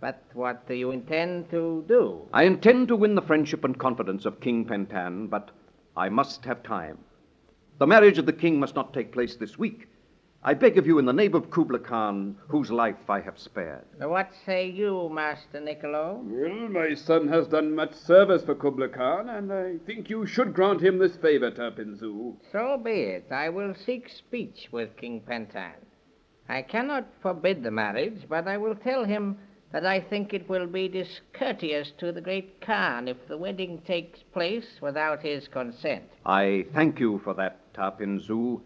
But 0.00 0.22
what 0.32 0.68
do 0.68 0.74
you 0.74 0.92
intend 0.92 1.50
to 1.50 1.84
do? 1.88 2.28
I 2.32 2.44
intend 2.44 2.88
to 2.88 2.96
win 2.96 3.14
the 3.14 3.22
friendship 3.22 3.64
and 3.64 3.78
confidence 3.78 4.24
of 4.24 4.40
King 4.40 4.64
Pentan, 4.64 5.28
but 5.28 5.50
I 5.96 6.08
must 6.08 6.44
have 6.44 6.62
time. 6.62 6.98
The 7.78 7.86
marriage 7.86 8.18
of 8.18 8.26
the 8.26 8.32
king 8.32 8.60
must 8.60 8.74
not 8.74 8.94
take 8.94 9.12
place 9.12 9.36
this 9.36 9.58
week. 9.58 9.88
I 10.42 10.54
beg 10.54 10.78
of 10.78 10.86
you, 10.86 11.00
in 11.00 11.04
the 11.04 11.12
name 11.12 11.34
of 11.34 11.50
Kubla 11.50 11.80
Khan, 11.80 12.36
whose 12.46 12.70
life 12.70 13.10
I 13.10 13.20
have 13.20 13.40
spared. 13.40 13.84
What 13.98 14.30
say 14.46 14.70
you, 14.70 15.08
Master 15.12 15.60
Niccolo? 15.60 16.22
Well, 16.22 16.68
my 16.68 16.94
son 16.94 17.26
has 17.26 17.48
done 17.48 17.74
much 17.74 17.92
service 17.94 18.44
for 18.44 18.54
Kubla 18.54 18.88
Khan, 18.88 19.28
and 19.28 19.52
I 19.52 19.78
think 19.84 20.08
you 20.08 20.26
should 20.26 20.54
grant 20.54 20.80
him 20.80 20.98
this 20.98 21.16
favor, 21.16 21.50
Tarpinzu. 21.50 22.36
So 22.52 22.80
be 22.82 23.00
it. 23.00 23.32
I 23.32 23.48
will 23.48 23.74
seek 23.74 24.08
speech 24.08 24.68
with 24.70 24.96
King 24.96 25.22
Pentan. 25.28 25.74
I 26.48 26.62
cannot 26.62 27.08
forbid 27.20 27.64
the 27.64 27.72
marriage, 27.72 28.22
but 28.28 28.46
I 28.46 28.58
will 28.58 28.76
tell 28.76 29.04
him 29.04 29.38
that 29.72 29.84
I 29.84 30.00
think 30.00 30.32
it 30.32 30.48
will 30.48 30.66
be 30.66 30.88
discourteous 30.88 31.92
to 31.98 32.10
the 32.10 32.20
great 32.20 32.60
Khan 32.60 33.06
if 33.06 33.16
the 33.28 33.36
wedding 33.36 33.82
takes 33.86 34.20
place 34.32 34.66
without 34.80 35.22
his 35.22 35.46
consent. 35.48 36.04
I 36.24 36.66
thank 36.74 36.98
you 36.98 37.20
for 37.22 37.34
that, 37.34 37.72
Tarpinzu. 37.74 38.60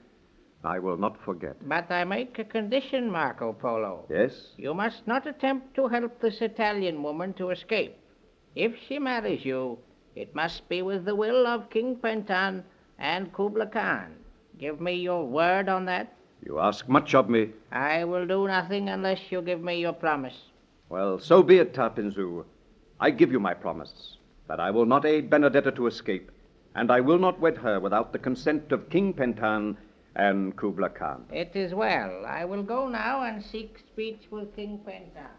I 0.64 0.78
will 0.78 0.96
not 0.96 1.20
forget. 1.24 1.56
But 1.68 1.90
I 1.90 2.04
make 2.04 2.38
a 2.38 2.44
condition, 2.44 3.10
Marco 3.10 3.52
Polo. 3.52 4.06
Yes? 4.08 4.52
You 4.56 4.74
must 4.74 5.06
not 5.08 5.26
attempt 5.26 5.74
to 5.74 5.88
help 5.88 6.20
this 6.20 6.40
Italian 6.40 7.02
woman 7.02 7.32
to 7.34 7.50
escape. 7.50 7.96
If 8.54 8.72
she 8.86 9.00
marries 9.00 9.44
you, 9.44 9.78
it 10.14 10.34
must 10.36 10.68
be 10.68 10.82
with 10.82 11.04
the 11.04 11.16
will 11.16 11.48
of 11.48 11.70
King 11.70 11.96
Pentan 11.96 12.62
and 12.98 13.32
Kubla 13.32 13.66
Khan. 13.66 14.14
Give 14.58 14.80
me 14.80 14.94
your 14.94 15.26
word 15.26 15.68
on 15.68 15.84
that. 15.86 16.14
You 16.46 16.60
ask 16.60 16.88
much 16.88 17.14
of 17.14 17.28
me. 17.28 17.50
I 17.72 18.04
will 18.04 18.26
do 18.26 18.46
nothing 18.46 18.88
unless 18.88 19.20
you 19.30 19.42
give 19.42 19.60
me 19.60 19.80
your 19.80 19.92
promise. 19.92 20.36
Well, 20.92 21.18
so 21.18 21.42
be 21.42 21.56
it, 21.56 21.72
Tarpinzu. 21.72 22.44
I 23.00 23.08
give 23.08 23.32
you 23.32 23.40
my 23.40 23.54
promise 23.54 24.18
that 24.46 24.60
I 24.60 24.70
will 24.70 24.84
not 24.84 25.06
aid 25.06 25.30
Benedetta 25.30 25.72
to 25.72 25.86
escape, 25.86 26.30
and 26.74 26.90
I 26.90 27.00
will 27.00 27.18
not 27.18 27.40
wed 27.40 27.56
her 27.56 27.80
without 27.80 28.12
the 28.12 28.18
consent 28.18 28.72
of 28.72 28.90
King 28.90 29.14
Pentan 29.14 29.78
and 30.16 30.54
Kubla 30.54 30.90
Khan. 30.90 31.24
It 31.32 31.52
is 31.56 31.72
well. 31.72 32.26
I 32.26 32.44
will 32.44 32.62
go 32.62 32.88
now 32.88 33.22
and 33.22 33.42
seek 33.42 33.78
speech 33.78 34.24
with 34.30 34.54
King 34.54 34.80
Pentan. 34.86 35.30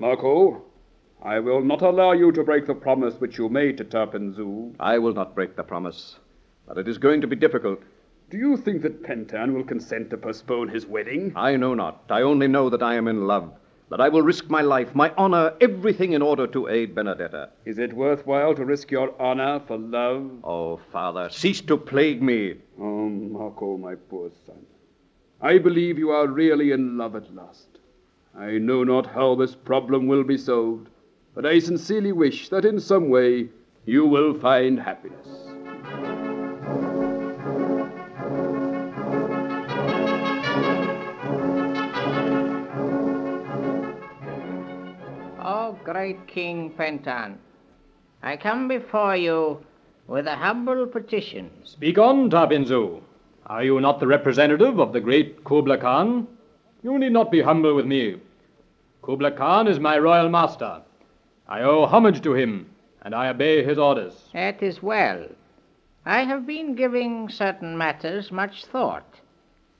Marco, 0.00 0.64
I 1.22 1.38
will 1.38 1.62
not 1.62 1.82
allow 1.82 2.10
you 2.10 2.32
to 2.32 2.42
break 2.42 2.66
the 2.66 2.74
promise 2.74 3.14
which 3.20 3.38
you 3.38 3.48
made 3.48 3.76
to 3.76 3.84
Tarpinzu. 3.84 4.74
I 4.80 4.98
will 4.98 5.14
not 5.14 5.36
break 5.36 5.54
the 5.54 5.62
promise, 5.62 6.18
but 6.66 6.76
it 6.76 6.88
is 6.88 6.98
going 6.98 7.20
to 7.20 7.28
be 7.28 7.36
difficult. 7.36 7.84
Do 8.30 8.38
you 8.38 8.56
think 8.56 8.82
that 8.82 9.02
Pentan 9.02 9.54
will 9.54 9.64
consent 9.64 10.10
to 10.10 10.16
postpone 10.16 10.68
his 10.68 10.86
wedding? 10.86 11.32
I 11.36 11.56
know 11.56 11.74
not. 11.74 12.04
I 12.08 12.22
only 12.22 12.48
know 12.48 12.70
that 12.70 12.82
I 12.82 12.94
am 12.94 13.06
in 13.06 13.26
love, 13.26 13.52
that 13.90 14.00
I 14.00 14.08
will 14.08 14.22
risk 14.22 14.48
my 14.48 14.62
life, 14.62 14.94
my 14.94 15.12
honor, 15.16 15.52
everything 15.60 16.14
in 16.14 16.22
order 16.22 16.46
to 16.48 16.68
aid 16.68 16.94
Benedetta. 16.94 17.50
Is 17.64 17.78
it 17.78 17.92
worthwhile 17.92 18.54
to 18.54 18.64
risk 18.64 18.90
your 18.90 19.14
honor 19.20 19.60
for 19.66 19.76
love? 19.76 20.30
Oh, 20.42 20.80
Father, 20.90 21.28
cease 21.30 21.60
to 21.62 21.76
plague 21.76 22.22
me. 22.22 22.54
Oh, 22.80 23.08
Marco, 23.08 23.76
my 23.76 23.94
poor 23.94 24.30
son. 24.46 24.64
I 25.40 25.58
believe 25.58 25.98
you 25.98 26.10
are 26.10 26.26
really 26.26 26.72
in 26.72 26.96
love 26.96 27.14
at 27.16 27.34
last. 27.34 27.68
I 28.36 28.52
know 28.52 28.82
not 28.82 29.06
how 29.06 29.34
this 29.34 29.54
problem 29.54 30.06
will 30.06 30.24
be 30.24 30.38
solved, 30.38 30.88
but 31.34 31.44
I 31.44 31.58
sincerely 31.58 32.12
wish 32.12 32.48
that 32.48 32.64
in 32.64 32.80
some 32.80 33.10
way 33.10 33.50
you 33.84 34.06
will 34.06 34.32
find 34.40 34.80
happiness. 34.80 35.43
Great 45.94 46.26
King 46.26 46.72
Pentan, 46.76 47.36
I 48.20 48.36
come 48.36 48.66
before 48.66 49.14
you 49.14 49.64
with 50.08 50.26
a 50.26 50.34
humble 50.34 50.88
petition. 50.88 51.52
Speak 51.62 51.98
on, 51.98 52.28
Tarpinzu. 52.30 53.00
Are 53.46 53.62
you 53.62 53.80
not 53.80 54.00
the 54.00 54.08
representative 54.08 54.80
of 54.80 54.92
the 54.92 55.00
great 55.00 55.44
Kubla 55.44 55.78
Khan? 55.78 56.26
You 56.82 56.98
need 56.98 57.12
not 57.12 57.30
be 57.30 57.42
humble 57.42 57.76
with 57.76 57.86
me. 57.86 58.16
Kubla 59.02 59.30
Khan 59.30 59.68
is 59.68 59.78
my 59.78 59.96
royal 59.96 60.28
master. 60.28 60.82
I 61.46 61.60
owe 61.60 61.86
homage 61.86 62.22
to 62.22 62.34
him, 62.34 62.68
and 63.02 63.14
I 63.14 63.28
obey 63.28 63.62
his 63.62 63.78
orders. 63.78 64.30
That 64.32 64.64
is 64.64 64.82
well. 64.82 65.28
I 66.04 66.24
have 66.24 66.44
been 66.44 66.74
giving 66.74 67.28
certain 67.28 67.78
matters 67.78 68.32
much 68.32 68.64
thought, 68.64 69.20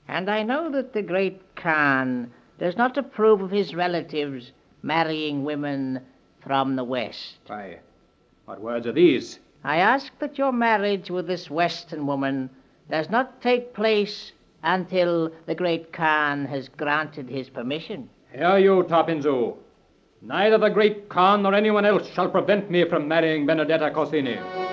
and 0.07 0.29
I 0.29 0.43
know 0.43 0.71
that 0.71 0.93
the 0.93 1.01
great 1.01 1.41
Khan 1.57 2.31
does 2.57 2.77
not 2.77 2.97
approve 2.97 3.41
of 3.41 3.51
his 3.51 3.75
relatives 3.75 4.53
marrying 4.85 5.43
women 5.43 5.99
from 6.41 6.75
the 6.75 6.83
West. 6.83 7.39
Why, 7.47 7.79
what 8.45 8.61
words 8.61 8.85
are 8.85 8.93
these? 8.93 9.39
I 9.63 9.77
ask 9.77 10.11
that 10.19 10.37
your 10.37 10.51
marriage 10.51 11.09
with 11.09 11.25
this 11.25 11.49
Western 11.49 12.05
woman 12.05 12.51
does 12.89 13.09
not 13.09 13.41
take 13.41 13.73
place 13.73 14.31
until 14.61 15.31
the 15.47 15.55
great 15.55 15.91
Khan 15.91 16.45
has 16.45 16.69
granted 16.69 17.27
his 17.27 17.49
permission. 17.49 18.09
Hear 18.31 18.59
you, 18.59 18.83
Tarpinzu. 18.83 19.55
Neither 20.21 20.59
the 20.59 20.69
great 20.69 21.09
Khan 21.09 21.41
nor 21.41 21.55
anyone 21.55 21.85
else 21.85 22.07
shall 22.13 22.29
prevent 22.29 22.69
me 22.69 22.87
from 22.87 23.07
marrying 23.07 23.47
Benedetta 23.47 23.89
Corsini. 23.89 24.64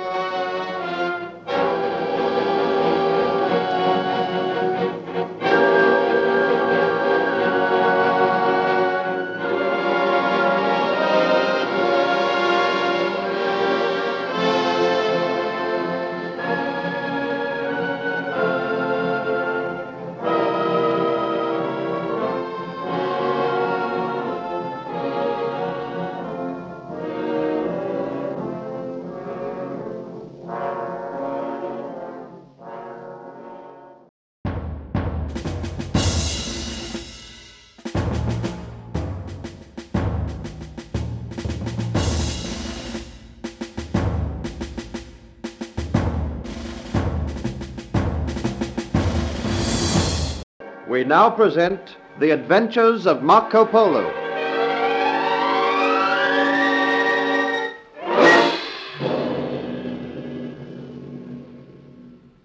We 50.93 51.05
now 51.05 51.31
present 51.31 51.97
The 52.21 52.33
Adventures 52.33 53.07
of 53.07 53.23
Marco 53.23 53.65
Polo. 53.65 54.13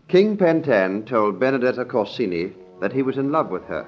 King 0.08 0.38
Pentan 0.38 1.06
told 1.06 1.42
Benedetta 1.42 1.84
Corsini 1.84 2.54
that 2.80 2.94
he 2.94 3.02
was 3.02 3.18
in 3.18 3.34
love 3.34 3.50
with 3.50 3.66
her, 3.66 3.86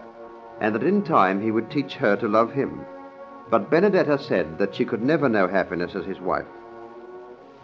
and 0.60 0.76
that 0.76 0.84
in 0.84 1.04
time 1.04 1.42
he 1.42 1.52
would 1.52 1.72
teach 1.72 1.94
her 1.94 2.18
to 2.18 2.28
love 2.28 2.52
him. 2.52 2.82
But 3.50 3.72
Benedetta 3.72 4.20
said 4.20 4.58
that 4.58 4.76
she 4.76 4.84
could 4.84 5.02
never 5.02 5.30
know 5.30 5.48
happiness 5.48 5.96
as 5.96 6.06
his 6.06 6.20
wife. 6.20 6.48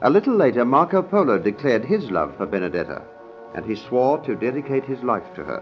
A 0.02 0.10
little 0.10 0.34
later, 0.38 0.64
Marco 0.64 1.02
Polo 1.02 1.40
declared 1.40 1.84
his 1.84 2.10
love 2.10 2.38
for 2.38 2.46
Benedetta, 2.46 3.02
and 3.54 3.66
he 3.66 3.76
swore 3.76 4.20
to 4.20 4.34
dedicate 4.34 4.86
his 4.86 5.04
life 5.04 5.34
to 5.36 5.44
her. 5.44 5.62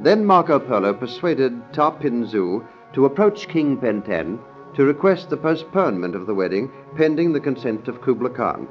Then 0.00 0.24
Marco 0.24 0.58
Polo 0.58 0.92
persuaded 0.92 1.72
Tarpinzu 1.72 2.66
to 2.92 3.06
approach 3.06 3.48
King 3.48 3.76
Pentan 3.78 4.38
to 4.74 4.84
request 4.84 5.30
the 5.30 5.36
postponement 5.36 6.14
of 6.14 6.26
the 6.26 6.34
wedding 6.34 6.70
pending 6.96 7.32
the 7.32 7.40
consent 7.40 7.88
of 7.88 8.02
Kubla 8.02 8.30
Khan. 8.30 8.68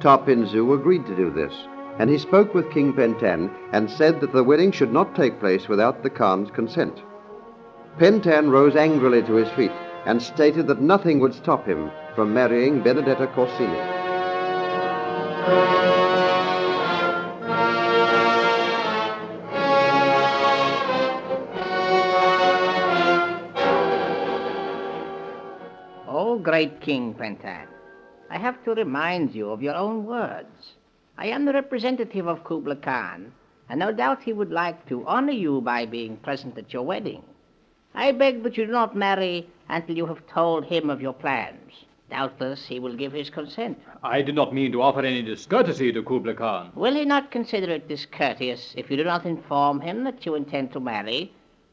Tarpinzu 0.00 0.74
agreed 0.78 1.06
to 1.06 1.16
do 1.16 1.30
this, 1.30 1.52
and 1.98 2.10
he 2.10 2.18
spoke 2.18 2.54
with 2.54 2.70
King 2.70 2.92
Pentan 2.92 3.50
and 3.72 3.90
said 3.90 4.20
that 4.20 4.32
the 4.32 4.44
wedding 4.44 4.72
should 4.72 4.92
not 4.92 5.14
take 5.14 5.40
place 5.40 5.68
without 5.68 6.02
the 6.02 6.10
Khan's 6.10 6.50
consent. 6.50 7.02
Pentan 7.98 8.50
rose 8.50 8.76
angrily 8.76 9.22
to 9.22 9.34
his 9.34 9.48
feet 9.50 9.72
and 10.06 10.22
stated 10.22 10.66
that 10.68 10.80
nothing 10.80 11.18
would 11.20 11.34
stop 11.34 11.66
him 11.66 11.90
from 12.14 12.32
marrying 12.32 12.82
Benedetta 12.82 13.26
Corsini. 13.28 13.98
Great 26.48 26.80
King 26.80 27.12
Pentan, 27.12 27.66
I 28.30 28.38
have 28.38 28.64
to 28.64 28.72
remind 28.72 29.34
you 29.34 29.50
of 29.50 29.60
your 29.60 29.74
own 29.74 30.06
words. 30.06 30.72
I 31.18 31.26
am 31.26 31.44
the 31.44 31.52
representative 31.52 32.26
of 32.26 32.42
Kubla 32.42 32.76
Khan, 32.76 33.32
and 33.68 33.78
no 33.78 33.92
doubt 33.92 34.22
he 34.22 34.32
would 34.32 34.50
like 34.50 34.88
to 34.88 35.06
honor 35.06 35.32
you 35.44 35.60
by 35.60 35.84
being 35.84 36.16
present 36.16 36.56
at 36.56 36.72
your 36.72 36.84
wedding. 36.84 37.22
I 37.94 38.12
beg 38.12 38.44
that 38.44 38.56
you 38.56 38.64
do 38.64 38.72
not 38.72 38.96
marry 38.96 39.46
until 39.68 39.94
you 39.94 40.06
have 40.06 40.26
told 40.26 40.64
him 40.64 40.88
of 40.88 41.02
your 41.02 41.12
plans. 41.12 41.84
Doubtless 42.10 42.64
he 42.66 42.80
will 42.80 42.96
give 42.96 43.12
his 43.12 43.28
consent. 43.28 43.78
I 44.02 44.22
did 44.22 44.34
not 44.34 44.54
mean 44.54 44.72
to 44.72 44.80
offer 44.80 45.00
any 45.00 45.20
discourtesy 45.20 45.92
to 45.92 46.02
Kubla 46.02 46.32
Khan. 46.32 46.72
Will 46.74 46.94
he 46.94 47.04
not 47.04 47.30
consider 47.30 47.70
it 47.72 47.88
discourteous 47.88 48.72
if 48.74 48.90
you 48.90 48.96
do 48.96 49.04
not 49.04 49.26
inform 49.26 49.82
him 49.82 50.04
that 50.04 50.24
you 50.24 50.34
intend 50.34 50.72
to 50.72 50.80
marry, 50.80 51.30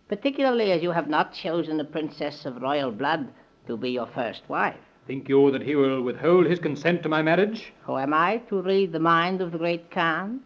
particularly 0.10 0.74
as 0.74 0.84
you 0.84 0.91
have 0.91 1.08
not 1.08 1.34
chosen 1.34 1.79
a 1.79 1.86
princess 1.86 2.46
of 2.46 2.62
royal 2.62 2.91
blood 2.91 3.29
to 3.67 3.77
be 3.77 3.91
your 3.91 4.07
first 4.07 4.43
wife? 4.48 4.77
Think 5.07 5.29
you 5.29 5.51
that 5.51 5.62
he 5.62 5.75
will 5.75 6.01
withhold 6.01 6.48
his 6.48 6.60
consent 6.60 7.03
to 7.03 7.10
my 7.10 7.22
marriage? 7.22 7.72
Who 7.84 7.98
am 7.98 8.13
I 8.13 8.38
to 8.50 8.62
read 8.62 8.91
the 8.91 9.00
mind 9.00 9.41
of 9.41 9.51
the 9.51 9.57
great 9.57 9.91
Khan? 9.91 10.39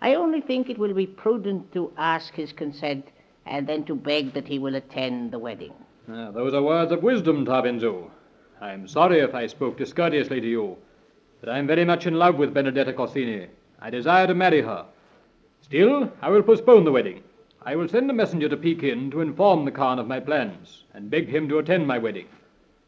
I 0.00 0.14
only 0.14 0.40
think 0.40 0.68
it 0.68 0.78
will 0.78 0.92
be 0.92 1.06
prudent 1.06 1.72
to 1.72 1.92
ask 1.96 2.34
his 2.34 2.52
consent 2.52 3.06
and 3.46 3.66
then 3.66 3.84
to 3.84 3.94
beg 3.94 4.34
that 4.34 4.48
he 4.48 4.58
will 4.58 4.74
attend 4.74 5.30
the 5.30 5.38
wedding. 5.38 5.72
Ah, 6.10 6.30
those 6.30 6.52
are 6.52 6.62
words 6.62 6.92
of 6.92 7.02
wisdom, 7.02 7.46
Tarpinzu. 7.46 8.10
I 8.60 8.72
am 8.72 8.88
sorry 8.88 9.20
if 9.20 9.34
I 9.34 9.46
spoke 9.46 9.76
discourteously 9.76 10.40
to 10.40 10.46
you, 10.46 10.76
but 11.40 11.48
I 11.48 11.58
am 11.58 11.66
very 11.66 11.84
much 11.84 12.06
in 12.06 12.14
love 12.14 12.36
with 12.36 12.54
Benedetta 12.54 12.92
Corsini. 12.92 13.48
I 13.80 13.90
desire 13.90 14.26
to 14.26 14.34
marry 14.34 14.62
her. 14.62 14.86
Still, 15.62 16.12
I 16.22 16.30
will 16.30 16.42
postpone 16.42 16.84
the 16.84 16.92
wedding. 16.92 17.22
I 17.68 17.74
will 17.74 17.88
send 17.88 18.08
a 18.08 18.14
messenger 18.14 18.48
to 18.48 18.56
Pekin 18.56 19.10
to 19.10 19.20
inform 19.20 19.64
the 19.64 19.72
Khan 19.72 19.98
of 19.98 20.06
my 20.06 20.20
plans 20.20 20.84
and 20.94 21.10
beg 21.10 21.28
him 21.28 21.48
to 21.48 21.58
attend 21.58 21.84
my 21.84 21.98
wedding. 21.98 22.28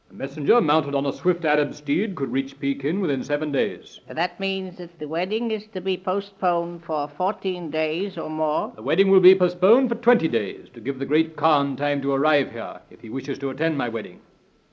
A 0.08 0.14
messenger 0.14 0.61
mounted 0.61 0.94
on 0.94 1.04
a 1.04 1.12
swift 1.12 1.44
Arab 1.44 1.75
steed 1.75 2.14
could 2.14 2.30
reach 2.30 2.61
Pekin 2.61 3.00
within 3.00 3.25
seven 3.25 3.50
days. 3.50 3.99
That 4.06 4.38
means 4.38 4.78
that 4.78 4.97
the 5.00 5.08
wedding 5.08 5.50
is 5.50 5.66
to 5.75 5.80
be 5.80 5.97
postponed 5.97 6.85
for 6.85 7.08
14 7.08 7.73
days 7.73 8.16
or 8.16 8.30
more. 8.30 8.70
The 8.76 8.82
wedding 8.82 9.11
will 9.11 9.18
be 9.18 9.35
postponed 9.35 9.88
for 9.88 9.97
20 9.97 10.28
days 10.28 10.68
to 10.75 10.80
give 10.80 11.00
the 11.00 11.06
great 11.06 11.35
Khan 11.35 11.75
time 11.75 12.00
to 12.02 12.12
arrive 12.12 12.52
here 12.52 12.78
if 12.88 13.00
he 13.00 13.11
wishes 13.11 13.40
to 13.40 13.50
attend 13.50 13.76
my 13.76 13.88
wedding. 13.88 14.20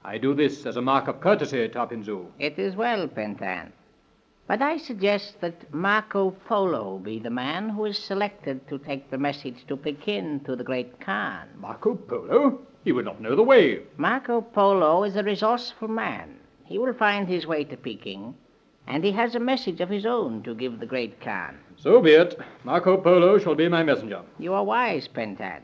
I 0.04 0.20
do 0.20 0.36
this 0.36 0.68
as 0.68 0.76
a 0.76 0.84
mark 0.84 1.08
of 1.08 1.20
courtesy, 1.20 1.68
Tarpinzu. 1.68 2.28
It 2.38 2.60
is 2.60 2.76
well, 2.76 3.08
Pentan. 3.08 3.72
But 4.48 4.62
I 4.62 4.78
suggest 4.78 5.42
that 5.42 5.74
Marco 5.74 6.30
Polo 6.48 7.00
be 7.00 7.18
the 7.18 7.32
man 7.32 7.70
who 7.70 7.86
is 7.86 7.98
selected 7.98 8.68
to 8.68 8.78
take 8.78 9.10
the 9.10 9.18
message 9.18 9.66
to 9.68 9.76
Pekin 9.76 10.42
to 10.42 10.56
the 10.56 10.64
great 10.64 11.00
Khan. 11.00 11.48
Marco 11.58 11.96
Polo? 11.96 12.60
He 12.84 12.92
would 12.92 13.06
not 13.06 13.20
know 13.20 13.36
the 13.36 13.42
way. 13.42 13.80
Marco 13.98 14.42
Polo 14.42 15.04
is 15.04 15.16
a 15.16 15.24
resourceful 15.24 15.88
man. 15.88 16.36
He 16.64 16.78
will 16.78 16.94
find 16.94 17.28
his 17.28 17.48
way 17.48 17.64
to 17.64 17.76
Peking, 17.76 18.36
and 18.86 19.04
he 19.04 19.12
has 19.14 19.34
a 19.34 19.40
message 19.40 19.82
of 19.82 19.90
his 19.90 20.06
own 20.06 20.44
to 20.44 20.54
give 20.54 20.80
the 20.80 20.86
great 20.86 21.20
Khan. 21.20 21.58
So 21.78 22.00
be 22.00 22.12
it. 22.12 22.40
Marco 22.64 22.98
Polo 22.98 23.40
shall 23.40 23.56
be 23.56 23.68
my 23.68 23.82
messenger. 23.82 24.22
You 24.38 24.54
are 24.54 24.64
wise, 24.64 25.08
Pentan. 25.08 25.62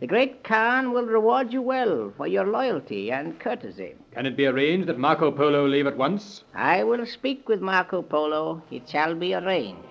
The 0.00 0.06
great 0.06 0.44
Khan 0.44 0.92
will 0.92 1.06
reward 1.06 1.52
you 1.52 1.60
well 1.60 2.12
for 2.16 2.28
your 2.28 2.46
loyalty 2.46 3.10
and 3.10 3.36
courtesy. 3.40 3.96
Can 4.12 4.26
it 4.26 4.36
be 4.36 4.46
arranged 4.46 4.86
that 4.86 4.96
Marco 4.96 5.32
Polo 5.32 5.66
leave 5.66 5.88
at 5.88 5.96
once? 5.96 6.44
I 6.54 6.84
will 6.84 7.04
speak 7.04 7.48
with 7.48 7.60
Marco 7.60 8.02
Polo. 8.02 8.62
It 8.70 8.88
shall 8.88 9.16
be 9.16 9.34
arranged. 9.34 9.82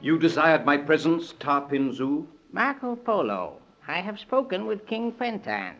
You 0.00 0.16
desired 0.20 0.64
my 0.64 0.76
presence, 0.76 1.32
Tarpinzu? 1.40 2.24
Marco 2.52 2.94
Polo, 2.94 3.54
I 3.88 4.00
have 4.00 4.20
spoken 4.20 4.66
with 4.66 4.86
King 4.86 5.10
Pentan. 5.10 5.74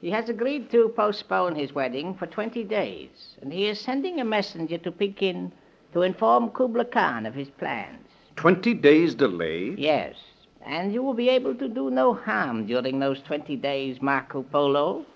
He 0.00 0.10
has 0.10 0.28
agreed 0.28 0.70
to 0.70 0.90
postpone 0.90 1.54
his 1.54 1.74
wedding 1.74 2.14
for 2.14 2.26
20 2.26 2.64
days, 2.64 3.36
and 3.40 3.52
he 3.52 3.66
is 3.66 3.80
sending 3.80 4.20
a 4.20 4.24
messenger 4.24 4.76
to 4.78 4.92
Pekin 4.92 5.52
to 5.92 6.02
inform 6.02 6.50
Kubla 6.50 6.84
Khan 6.84 7.24
of 7.24 7.34
his 7.34 7.48
plans. 7.48 8.06
Twenty 8.36 8.74
days 8.74 9.14
delay? 9.14 9.74
Yes, 9.78 10.16
and 10.60 10.92
you 10.92 11.02
will 11.02 11.14
be 11.14 11.30
able 11.30 11.54
to 11.54 11.68
do 11.68 11.88
no 11.90 12.12
harm 12.12 12.66
during 12.66 12.98
those 12.98 13.22
20 13.22 13.56
days, 13.56 14.02
Marco 14.02 14.42
Polo. 14.42 15.06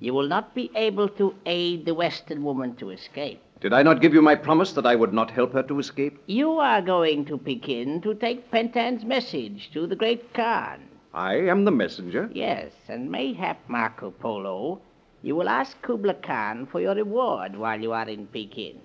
You 0.00 0.12
will 0.12 0.28
not 0.28 0.54
be 0.54 0.70
able 0.76 1.08
to 1.10 1.34
aid 1.46 1.86
the 1.86 1.94
Western 1.94 2.44
woman 2.44 2.76
to 2.76 2.90
escape. 2.90 3.40
Did 3.60 3.72
I 3.72 3.82
not 3.82 4.02
give 4.02 4.12
you 4.12 4.20
my 4.20 4.34
promise 4.34 4.72
that 4.72 4.84
I 4.84 4.94
would 4.94 5.14
not 5.14 5.30
help 5.30 5.54
her 5.54 5.62
to 5.62 5.78
escape? 5.78 6.18
You 6.26 6.58
are 6.58 6.82
going 6.82 7.24
to 7.24 7.38
Pekin 7.38 8.02
to 8.02 8.14
take 8.14 8.50
Pentan's 8.50 9.04
message 9.06 9.70
to 9.72 9.86
the 9.86 9.96
great 9.96 10.34
Khan. 10.34 10.82
I 11.16 11.36
am 11.36 11.64
the 11.64 11.70
messenger. 11.70 12.28
Yes, 12.30 12.72
and 12.88 13.10
mayhap, 13.10 13.56
Marco 13.68 14.10
Polo, 14.10 14.82
you 15.22 15.34
will 15.34 15.48
ask 15.48 15.80
Kubla 15.80 16.12
Khan 16.12 16.66
for 16.66 16.78
your 16.78 16.94
reward 16.94 17.56
while 17.56 17.80
you 17.80 17.92
are 17.92 18.06
in 18.06 18.26
Pekin. 18.26 18.78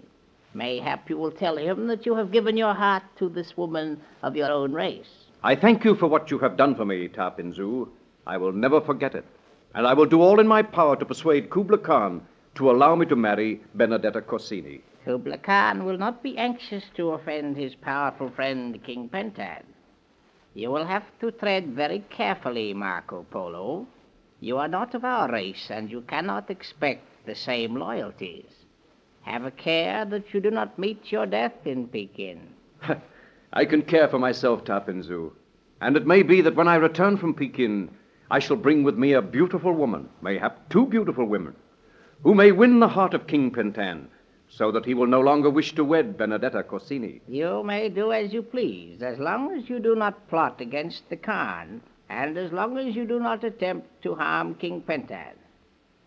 Mayhap 0.56 1.10
you 1.10 1.18
will 1.18 1.34
tell 1.34 1.58
him 1.58 1.88
that 1.88 2.06
you 2.06 2.16
have 2.16 2.32
given 2.32 2.56
your 2.56 2.74
heart 2.74 3.04
to 3.18 3.28
this 3.28 3.58
woman 3.58 4.00
of 4.24 4.38
your 4.38 4.50
own 4.50 4.72
race. 4.72 5.26
I 5.44 5.56
thank 5.56 5.84
you 5.84 5.94
for 5.94 6.08
what 6.08 6.32
you 6.32 6.40
have 6.40 6.56
done 6.56 6.74
for 6.74 6.86
me, 6.86 7.10
Tarpinzu. 7.10 7.90
I 8.26 8.38
will 8.38 8.54
never 8.54 8.80
forget 8.80 9.14
it. 9.14 9.26
And 9.76 9.86
I 9.86 9.94
will 9.94 10.06
do 10.06 10.22
all 10.22 10.40
in 10.40 10.48
my 10.48 10.62
power 10.62 10.96
to 10.96 11.06
persuade 11.06 11.50
Kubla 11.50 11.80
Khan 11.80 12.26
to 12.56 12.72
allow 12.72 12.96
me 12.96 13.08
to 13.08 13.16
marry 13.18 13.60
Benedetta 13.76 14.22
Corsini. 14.22 14.80
Kubla 15.04 15.38
Khan 15.38 15.84
will 15.84 15.98
not 15.98 16.24
be 16.24 16.38
anxious 16.38 16.86
to 16.96 17.10
offend 17.10 17.58
his 17.58 17.76
powerful 17.76 18.30
friend, 18.30 18.82
King 18.86 19.10
Pentan. 19.10 19.64
You 20.54 20.70
will 20.70 20.86
have 20.86 21.06
to 21.22 21.32
tread 21.32 21.68
very 21.68 22.04
carefully, 22.10 22.74
Marco 22.74 23.26
Polo. 23.32 23.88
You 24.42 24.58
are 24.58 24.68
not 24.68 24.94
of 24.94 25.06
our 25.06 25.32
race, 25.32 25.70
and 25.70 25.90
you 25.90 26.02
cannot 26.02 26.50
expect 26.50 27.06
the 27.26 27.36
same 27.36 27.76
loyalties. 27.76 28.52
Have 29.22 29.46
a 29.46 29.52
care 29.52 30.04
that 30.06 30.34
you 30.34 30.42
do 30.42 30.52
not 30.52 30.78
meet 30.78 31.12
your 31.12 31.26
death 31.26 31.66
in 31.66 31.88
Pekin. 31.88 32.50
I 33.54 33.66
can 33.66 33.84
care 33.84 34.08
for 34.08 34.20
myself, 34.20 34.66
Tarpinzu. 34.66 35.32
And 35.80 35.96
it 35.96 36.06
may 36.06 36.24
be 36.24 36.42
that 36.42 36.56
when 36.56 36.68
I 36.68 36.76
return 36.76 37.18
from 37.18 37.34
Pekin, 37.34 37.90
I 38.30 38.40
shall 38.40 38.58
bring 38.58 38.84
with 38.84 38.98
me 38.98 39.14
a 39.14 39.22
beautiful 39.22 39.74
woman, 39.74 40.10
mayhap 40.22 40.70
two 40.70 40.86
beautiful 40.86 41.26
women, 41.26 41.56
who 42.24 42.34
may 42.36 42.52
win 42.52 42.80
the 42.80 42.88
heart 42.88 43.14
of 43.14 43.28
King 43.28 43.52
Pentan, 43.52 44.08
so 44.54 44.70
that 44.72 44.86
he 44.86 44.94
will 44.94 45.08
no 45.08 45.22
longer 45.22 45.50
wish 45.50 45.74
to 45.76 45.84
wed 45.84 46.18
Benedetta 46.18 46.64
Corsini. 46.64 47.22
You 47.28 47.64
may 47.64 47.88
do 47.88 48.12
as 48.12 48.34
you 48.34 48.42
please, 48.42 49.02
as 49.02 49.18
long 49.18 49.56
as 49.58 49.70
you 49.70 49.80
do 49.80 49.96
not 49.96 50.28
plot 50.28 50.60
against 50.60 51.10
the 51.10 51.16
Khan, 51.16 51.82
and 52.10 52.38
as 52.38 52.52
long 52.52 52.78
as 52.78 52.94
you 52.94 53.06
do 53.06 53.20
not 53.20 53.46
attempt 53.46 53.88
to 54.04 54.14
harm 54.14 54.56
King 54.56 54.82
Pentan. 54.82 55.36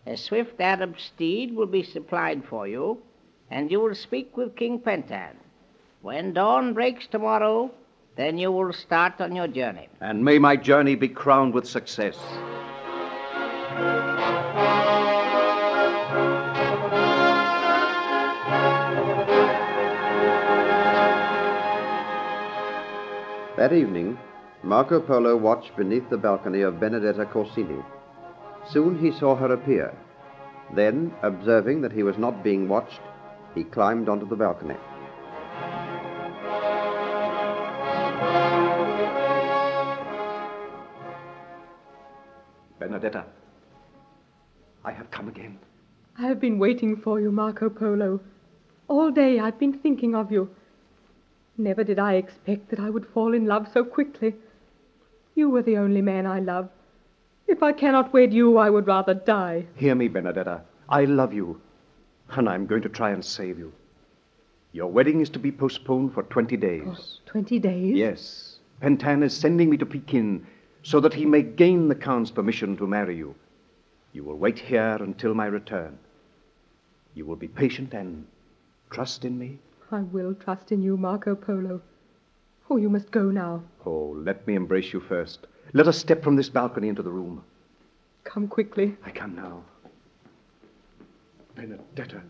A 0.05 0.15
swift 0.15 0.61
Arab 0.61 0.99
steed 0.99 1.55
will 1.55 1.65
be 1.65 1.81
supplied 1.81 2.43
for 2.47 2.67
you, 2.67 2.99
and 3.49 3.71
you 3.71 3.79
will 3.79 3.95
speak 3.95 4.37
with 4.37 4.55
King 4.55 4.79
Pentan. 4.79 5.35
When 6.03 6.33
dawn 6.33 6.75
breaks 6.75 7.07
tomorrow, 7.07 7.71
then 8.15 8.37
you 8.37 8.51
will 8.51 8.73
start 8.73 9.19
on 9.19 9.35
your 9.35 9.47
journey. 9.47 9.89
And 10.01 10.23
may 10.23 10.37
my 10.37 10.55
journey 10.55 10.93
be 10.93 11.07
crowned 11.07 11.55
with 11.55 11.67
success. 11.67 12.15
That 23.57 23.71
evening, 23.71 24.17
Marco 24.63 24.99
Polo 24.99 25.37
watched 25.37 25.77
beneath 25.77 26.09
the 26.09 26.17
balcony 26.17 26.61
of 26.61 26.77
Benedetta 26.77 27.25
Corsini. 27.25 27.81
Soon 28.67 28.99
he 28.99 29.11
saw 29.11 29.33
her 29.33 29.53
appear. 29.53 29.95
Then, 30.75 31.13
observing 31.21 31.79
that 31.81 31.93
he 31.93 32.03
was 32.03 32.17
not 32.17 32.43
being 32.43 32.67
watched, 32.67 32.99
he 33.53 33.63
climbed 33.63 34.09
onto 34.09 34.27
the 34.27 34.35
balcony. 34.35 34.75
Benedetta, 42.77 43.23
I 44.83 44.91
have 44.91 45.09
come 45.11 45.29
again. 45.29 45.57
I 46.17 46.27
have 46.27 46.41
been 46.41 46.59
waiting 46.59 46.97
for 46.97 47.21
you, 47.21 47.31
Marco 47.31 47.69
Polo. 47.69 48.19
All 48.89 49.11
day 49.11 49.39
I've 49.39 49.57
been 49.57 49.79
thinking 49.79 50.13
of 50.13 50.29
you. 50.29 50.49
Never 51.57 51.83
did 51.83 51.99
I 51.99 52.15
expect 52.15 52.69
that 52.69 52.79
I 52.79 52.89
would 52.89 53.05
fall 53.07 53.33
in 53.33 53.45
love 53.45 53.67
so 53.71 53.83
quickly. 53.83 54.35
You 55.35 55.49
were 55.49 55.61
the 55.61 55.77
only 55.77 56.01
man 56.01 56.25
I 56.25 56.39
love. 56.39 56.69
If 57.47 57.61
I 57.63 57.71
cannot 57.71 58.11
wed 58.11 58.33
you, 58.33 58.57
I 58.57 58.69
would 58.69 58.87
rather 58.87 59.13
die. 59.13 59.65
Hear 59.75 59.95
me, 59.95 60.07
Benedetta. 60.07 60.61
I 60.89 61.05
love 61.05 61.33
you, 61.33 61.61
and 62.31 62.49
I'm 62.49 62.65
going 62.65 62.81
to 62.81 62.89
try 62.89 63.11
and 63.11 63.23
save 63.23 63.57
you. 63.57 63.71
Your 64.71 64.87
wedding 64.91 65.21
is 65.21 65.29
to 65.29 65.39
be 65.39 65.51
postponed 65.51 66.13
for 66.13 66.23
20 66.23 66.57
days. 66.57 67.19
Twenty 67.25 67.59
days? 67.59 67.95
Yes. 67.95 68.59
Pentan 68.81 69.23
is 69.23 69.33
sending 69.33 69.69
me 69.69 69.77
to 69.77 69.85
Pekin 69.85 70.45
so 70.83 70.99
that 70.99 71.13
he 71.13 71.25
may 71.25 71.41
gain 71.41 71.87
the 71.87 71.95
Khan's 71.95 72.31
permission 72.31 72.75
to 72.77 72.85
marry 72.85 73.15
you. 73.15 73.35
You 74.11 74.23
will 74.23 74.37
wait 74.37 74.59
here 74.59 74.97
until 74.99 75.33
my 75.33 75.45
return. 75.45 75.97
You 77.13 77.25
will 77.25 77.37
be 77.37 77.47
patient 77.47 77.93
and 77.93 78.27
trust 78.89 79.23
in 79.23 79.39
me. 79.39 79.59
I 79.91 80.01
will 80.01 80.33
trust 80.33 80.71
in 80.71 80.81
you, 80.81 80.97
Marco 80.97 81.35
Polo. 81.35 81.81
Oh, 82.69 82.77
you 82.77 82.89
must 82.89 83.11
go 83.11 83.29
now. 83.29 83.63
Oh, 83.85 84.15
let 84.17 84.45
me 84.47 84.55
embrace 84.55 84.91
you 84.93 84.99
first. 84.99 85.45
Let 85.73 85.87
us 85.87 85.97
step 85.97 86.23
from 86.23 86.35
this 86.35 86.49
balcony 86.49 86.87
into 86.87 87.03
the 87.03 87.11
room. 87.11 87.43
Come 88.23 88.47
quickly. 88.47 88.95
I 89.05 89.11
come 89.11 89.35
now. 89.35 89.61
Benedetta, 91.55 92.21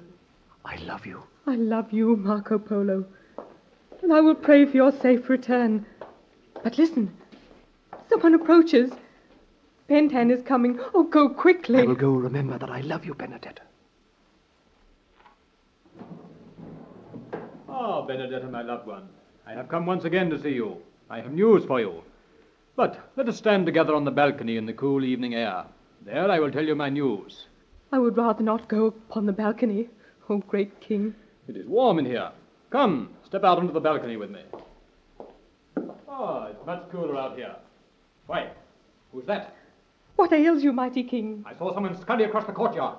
I 0.65 0.75
love 0.83 1.05
you. 1.05 1.23
I 1.47 1.55
love 1.55 1.93
you, 1.93 2.17
Marco 2.17 2.59
Polo. 2.59 3.05
And 4.01 4.13
I 4.13 4.19
will 4.19 4.35
pray 4.35 4.65
for 4.65 4.75
your 4.75 4.91
safe 4.91 5.29
return. 5.29 5.85
But 6.63 6.77
listen. 6.77 7.15
Someone 8.09 8.35
approaches. 8.35 8.91
Pentan 9.89 10.31
is 10.31 10.43
coming. 10.43 10.79
Oh, 10.93 11.03
go 11.03 11.29
quickly. 11.29 11.79
I 11.79 11.85
will 11.85 11.95
go 11.95 12.11
remember 12.11 12.57
that 12.57 12.69
I 12.69 12.81
love 12.81 13.05
you, 13.05 13.13
Benedetta. 13.13 13.61
Ah, 17.87 18.01
Benedetta, 18.01 18.47
my 18.47 18.63
loved 18.63 18.87
one. 18.87 19.07
I 19.45 19.53
have 19.53 19.69
come 19.69 19.85
once 19.85 20.05
again 20.05 20.31
to 20.31 20.41
see 20.41 20.53
you. 20.53 20.77
I 21.07 21.17
have 21.21 21.31
news 21.31 21.65
for 21.65 21.79
you. 21.79 22.01
But 22.75 23.11
let 23.15 23.29
us 23.29 23.37
stand 23.37 23.67
together 23.67 23.93
on 23.93 24.05
the 24.05 24.09
balcony 24.11 24.57
in 24.57 24.65
the 24.65 24.73
cool 24.73 25.05
evening 25.05 25.35
air. 25.35 25.65
There 26.03 26.31
I 26.31 26.39
will 26.39 26.51
tell 26.51 26.63
you 26.63 26.73
my 26.73 26.89
news. 26.89 27.45
I 27.91 27.99
would 27.99 28.17
rather 28.17 28.41
not 28.41 28.67
go 28.67 28.87
upon 28.87 29.27
the 29.27 29.33
balcony. 29.33 29.87
Oh, 30.27 30.39
great 30.39 30.81
king. 30.81 31.13
It 31.47 31.57
is 31.57 31.67
warm 31.67 31.99
in 31.99 32.05
here. 32.05 32.31
Come, 32.71 33.11
step 33.23 33.43
out 33.43 33.59
onto 33.59 33.71
the 33.71 33.79
balcony 33.79 34.17
with 34.17 34.31
me. 34.31 34.41
Ah, 36.09 36.47
it's 36.47 36.65
much 36.65 36.89
cooler 36.91 37.15
out 37.15 37.37
here. 37.37 37.55
Why, 38.25 38.49
who's 39.11 39.27
that? 39.27 39.53
What 40.15 40.33
ails 40.33 40.63
you, 40.63 40.73
mighty 40.73 41.03
king? 41.03 41.45
I 41.45 41.53
saw 41.55 41.71
someone 41.71 41.95
scurry 42.01 42.23
across 42.23 42.47
the 42.47 42.51
courtyard. 42.51 42.97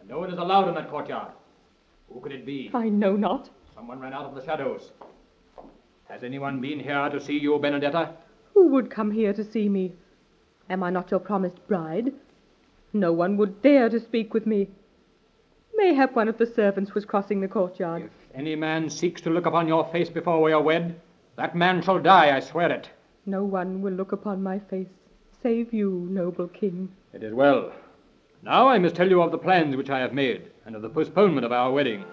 And 0.00 0.08
no 0.08 0.18
one 0.18 0.32
is 0.32 0.38
allowed 0.38 0.66
in 0.66 0.74
that 0.74 0.90
courtyard. 0.90 1.30
Who 2.12 2.18
could 2.18 2.32
it 2.32 2.44
be? 2.44 2.72
I 2.74 2.88
know 2.88 3.14
not. 3.14 3.50
Someone 3.76 4.00
ran 4.00 4.14
out 4.14 4.24
of 4.24 4.34
the 4.34 4.42
shadows. 4.42 4.90
Has 6.08 6.24
anyone 6.24 6.62
been 6.62 6.80
here 6.80 7.10
to 7.10 7.20
see 7.20 7.38
you, 7.38 7.58
Benedetta? 7.58 8.14
Who 8.54 8.68
would 8.68 8.90
come 8.90 9.10
here 9.10 9.34
to 9.34 9.44
see 9.44 9.68
me? 9.68 9.92
Am 10.70 10.82
I 10.82 10.88
not 10.88 11.10
your 11.10 11.20
promised 11.20 11.58
bride? 11.68 12.14
No 12.94 13.12
one 13.12 13.36
would 13.36 13.60
dare 13.60 13.90
to 13.90 14.00
speak 14.00 14.32
with 14.32 14.46
me. 14.46 14.68
Mayhap 15.76 16.14
one 16.14 16.26
of 16.26 16.38
the 16.38 16.46
servants 16.46 16.94
was 16.94 17.04
crossing 17.04 17.42
the 17.42 17.48
courtyard. 17.48 18.04
If 18.04 18.10
any 18.34 18.56
man 18.56 18.88
seeks 18.88 19.20
to 19.20 19.30
look 19.30 19.44
upon 19.44 19.68
your 19.68 19.86
face 19.88 20.08
before 20.08 20.40
we 20.40 20.52
are 20.52 20.62
wed, 20.62 20.98
that 21.36 21.54
man 21.54 21.82
shall 21.82 21.98
die, 21.98 22.34
I 22.34 22.40
swear 22.40 22.72
it. 22.72 22.88
No 23.26 23.44
one 23.44 23.82
will 23.82 23.92
look 23.92 24.12
upon 24.12 24.42
my 24.42 24.58
face, 24.58 24.88
save 25.42 25.74
you, 25.74 26.08
noble 26.10 26.48
king. 26.48 26.88
It 27.12 27.22
is 27.22 27.34
well. 27.34 27.72
Now 28.42 28.68
I 28.68 28.78
must 28.78 28.94
tell 28.94 29.10
you 29.10 29.20
of 29.20 29.32
the 29.32 29.38
plans 29.38 29.76
which 29.76 29.90
I 29.90 29.98
have 29.98 30.14
made, 30.14 30.50
and 30.64 30.74
of 30.74 30.80
the 30.80 30.88
postponement 30.88 31.44
of 31.44 31.52
our 31.52 31.70
wedding. 31.70 32.06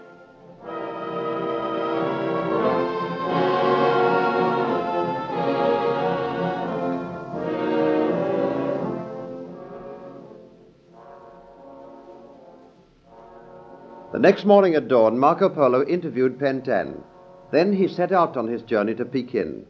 The 14.14 14.20
next 14.20 14.46
morning 14.46 14.76
at 14.76 14.88
dawn, 14.88 15.18
Marco 15.18 15.50
Polo 15.50 15.84
interviewed 15.84 16.38
Pentan. 16.38 17.02
Then 17.50 17.74
he 17.74 17.88
set 17.88 18.12
out 18.12 18.38
on 18.38 18.48
his 18.48 18.62
journey 18.62 18.94
to 18.94 19.06
Pekin. 19.06 19.66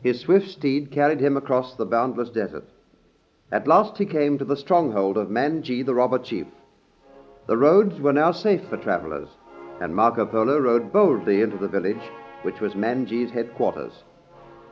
His 0.00 0.20
swift 0.20 0.48
steed 0.48 0.92
carried 0.92 1.18
him 1.18 1.36
across 1.36 1.74
the 1.74 1.84
boundless 1.84 2.30
desert. 2.30 2.68
At 3.50 3.66
last 3.66 3.98
he 3.98 4.06
came 4.06 4.38
to 4.38 4.44
the 4.44 4.56
stronghold 4.56 5.16
of 5.16 5.28
Manji 5.28 5.84
the 5.84 5.92
robber 5.92 6.20
chief. 6.20 6.46
The 7.48 7.56
roads 7.56 7.98
were 8.00 8.12
now 8.12 8.30
safe 8.30 8.62
for 8.68 8.76
travelers, 8.76 9.26
and 9.80 9.92
Marco 9.92 10.24
Polo 10.24 10.60
rode 10.60 10.92
boldly 10.92 11.42
into 11.42 11.56
the 11.56 11.66
village, 11.66 12.12
which 12.42 12.60
was 12.60 12.74
Manji's 12.74 13.32
headquarters. 13.32 14.04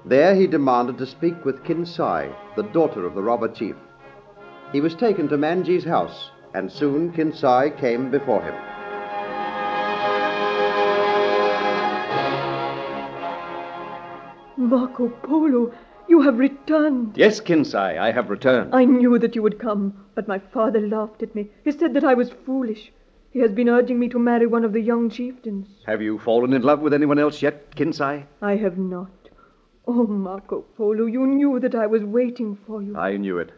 There 0.05 0.37
he 0.37 0.47
demanded 0.47 0.97
to 0.99 1.07
speak 1.07 1.45
with 1.45 1.65
Kinsai, 1.65 2.33
the 2.55 2.63
daughter 2.63 3.05
of 3.05 3.17
the 3.17 3.23
robber 3.23 3.49
chief. 3.49 3.75
He 4.71 4.81
was 4.81 4.95
taken 4.95 5.27
to 5.31 5.37
Manji's 5.37 5.85
house, 5.85 6.31
and 6.55 6.71
soon 6.71 7.13
Kinsai 7.13 7.77
came 7.81 8.09
before 8.09 8.43
him. 8.43 8.55
Marco 14.73 15.11
Polo, 15.11 15.71
you 16.09 16.23
have 16.23 16.39
returned. 16.39 17.15
Yes, 17.15 17.43
Kinsai, 17.43 17.99
I 17.99 18.11
have 18.11 18.31
returned. 18.31 18.75
I 18.75 18.87
knew 18.87 19.19
that 19.19 19.35
you 19.37 19.43
would 19.43 19.59
come, 19.59 20.07
but 20.15 20.27
my 20.27 20.39
father 20.39 20.81
laughed 20.81 21.23
at 21.23 21.35
me. 21.35 21.51
He 21.63 21.73
said 21.73 21.93
that 21.93 22.05
I 22.05 22.15
was 22.15 22.31
foolish. 22.47 22.91
He 23.33 23.41
has 23.41 23.53
been 23.53 23.69
urging 23.69 23.99
me 23.99 24.09
to 24.09 24.19
marry 24.19 24.47
one 24.47 24.65
of 24.65 24.73
the 24.73 24.81
young 24.81 25.11
chieftains. 25.11 25.69
Have 25.85 26.01
you 26.01 26.19
fallen 26.19 26.55
in 26.55 26.63
love 26.63 26.81
with 26.81 26.95
anyone 26.95 27.19
else 27.19 27.43
yet, 27.43 27.77
Kinsai? 27.77 28.25
I 28.41 28.57
have 28.57 28.79
not. 28.79 29.11
Oh, 29.87 30.07
Marco 30.07 30.63
Polo, 30.79 31.05
you 31.05 31.27
knew 31.27 31.61
that 31.61 31.75
I 31.75 31.87
was 31.87 32.03
waiting 32.03 32.57
for 32.67 32.81
you. 32.81 32.97
I 32.97 33.19
knew 33.19 33.37
it. 33.37 33.53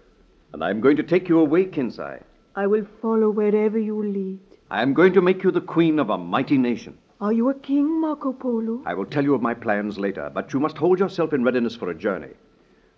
And 0.53 0.64
I'm 0.64 0.81
going 0.81 0.96
to 0.96 1.05
take 1.05 1.29
you 1.29 1.38
away, 1.38 1.66
Kinsai. 1.66 2.24
I 2.57 2.66
will 2.66 2.88
follow 3.00 3.31
wherever 3.31 3.79
you 3.79 4.03
lead. 4.03 4.40
I 4.68 4.83
am 4.83 4.94
going 4.94 5.12
to 5.12 5.22
make 5.22 5.44
you 5.44 5.53
the 5.53 5.61
queen 5.61 6.00
of 6.00 6.11
a 6.11 6.18
mighty 6.18 6.59
nation. 6.59 6.98
Are 7.20 7.33
you 7.33 7.48
a 7.48 7.55
king, 7.55 8.00
Marco 8.00 8.33
Polo? 8.33 8.83
I 8.85 8.94
will 8.94 9.07
tell 9.07 9.22
you 9.22 9.35
of 9.35 9.42
my 9.42 9.55
plans 9.55 9.98
later, 9.98 10.31
but 10.35 10.53
you 10.53 10.59
must 10.59 10.77
hold 10.77 10.98
yourself 10.98 11.33
in 11.33 11.44
readiness 11.44 11.77
for 11.77 11.90
a 11.90 11.94
journey. 11.94 12.33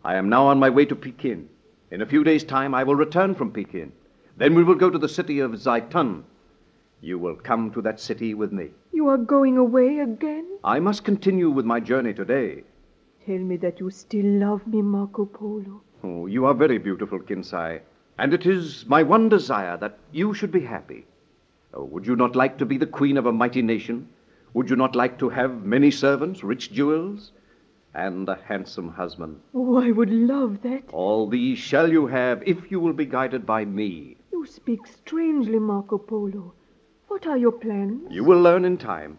I 0.05 0.14
am 0.16 0.31
now 0.31 0.46
on 0.46 0.59
my 0.59 0.70
way 0.70 0.87
to 0.87 0.96
Pekin. 0.96 1.48
In 1.90 2.00
a 2.00 2.07
few 2.07 2.24
days' 2.24 2.42
time, 2.42 2.74
I 2.74 2.83
will 2.83 2.94
return 2.94 3.35
from 3.35 3.52
Pekin. 3.52 3.92
Then 4.38 4.55
we 4.55 4.64
will 4.64 4.74
go 4.74 4.88
to 4.88 4.98
the 4.98 5.09
city 5.09 5.40
of 5.40 5.52
Zaitun. 5.52 6.22
You 7.02 7.18
will 7.18 7.37
come 7.37 7.70
to 7.72 7.83
that 7.83 8.00
city 8.00 8.33
with 8.33 8.52
me. 8.52 8.70
You 8.92 9.07
are 9.09 9.18
going 9.18 9.59
away 9.59 9.98
again? 9.98 10.46
I 10.64 10.81
must 10.81 11.05
continue 11.05 11.50
with 11.50 11.66
my 11.66 11.79
journey 11.79 12.14
today. 12.14 12.64
Tell 13.26 13.38
me 13.38 13.59
that 13.59 13.81
you 13.81 13.90
still 13.90 14.24
love 14.24 14.66
me, 14.66 14.81
Marco 14.81 15.26
Polo. 15.26 15.83
Oh, 16.02 16.26
you 16.26 16.46
are 16.46 16.55
very 16.55 16.79
beautiful, 16.79 17.18
Kinsai, 17.18 17.81
and 18.18 18.33
it 18.33 18.46
is 18.46 18.87
my 18.87 19.02
one 19.02 19.29
desire 19.29 19.76
that 19.76 19.98
you 20.11 20.33
should 20.33 20.52
be 20.52 20.61
happy. 20.61 21.05
Oh, 21.79 21.85
would 21.85 22.07
you 22.07 22.17
not 22.17 22.35
like 22.35 22.57
to 22.57 22.65
be 22.65 22.79
the 22.79 22.87
queen 22.87 23.19
of 23.19 23.27
a 23.27 23.33
mighty 23.33 23.61
nation? 23.61 24.09
Would 24.55 24.71
you 24.71 24.77
not 24.77 24.97
like 24.97 25.19
to 25.19 25.29
have 25.29 25.62
many 25.62 25.91
servants, 25.91 26.43
rich 26.43 26.73
jewels, 26.73 27.33
and 27.93 28.27
a 28.31 28.39
handsome 28.47 28.89
husband? 28.89 29.41
Oh, 29.55 29.77
I 29.77 29.91
would 29.91 30.09
love 30.09 30.62
that. 30.62 30.85
All 30.91 31.29
these 31.29 31.59
shall 31.59 31.93
you 31.93 32.07
have 32.07 32.43
if 32.47 32.71
you 32.71 32.81
will 32.81 32.95
be 32.95 33.05
guided 33.05 33.45
by 33.45 33.67
me. 33.67 34.17
You 34.33 34.47
speak 34.47 34.87
strangely, 34.87 35.59
Marco 35.59 35.99
Polo. 35.99 36.55
What 37.09 37.27
are 37.27 37.37
your 37.37 37.53
plans? 37.53 38.11
You 38.11 38.25
will 38.25 38.41
learn 38.41 38.65
in 38.65 38.79
time. 38.79 39.19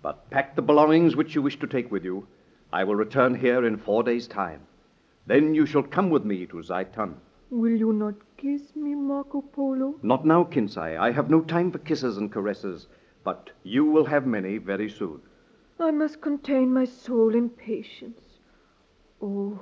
But 0.00 0.30
pack 0.30 0.54
the 0.54 0.62
belongings 0.62 1.16
which 1.16 1.34
you 1.34 1.42
wish 1.42 1.58
to 1.58 1.66
take 1.66 1.90
with 1.90 2.04
you. 2.04 2.28
I 2.72 2.84
will 2.84 2.94
return 2.94 3.34
here 3.34 3.66
in 3.66 3.78
four 3.78 4.04
days' 4.04 4.28
time. 4.28 4.60
Then 5.26 5.56
you 5.56 5.66
shall 5.66 5.82
come 5.82 6.10
with 6.10 6.24
me 6.24 6.46
to 6.46 6.62
Zaitun. 6.62 7.14
Will 7.50 7.76
you 7.76 7.92
not 7.92 8.14
kiss 8.36 8.76
me, 8.76 8.94
Marco 8.94 9.40
Polo? 9.40 9.94
Not 10.02 10.26
now, 10.26 10.44
Kinsai. 10.44 10.98
I 10.98 11.10
have 11.10 11.30
no 11.30 11.40
time 11.40 11.70
for 11.70 11.78
kisses 11.78 12.16
and 12.16 12.30
caresses, 12.30 12.86
but 13.24 13.50
you 13.62 13.84
will 13.84 14.04
have 14.04 14.26
many 14.26 14.58
very 14.58 14.88
soon. 14.88 15.20
I 15.80 15.90
must 15.90 16.20
contain 16.20 16.72
my 16.72 16.84
soul 16.84 17.34
in 17.34 17.50
patience. 17.50 18.20
Oh, 19.22 19.58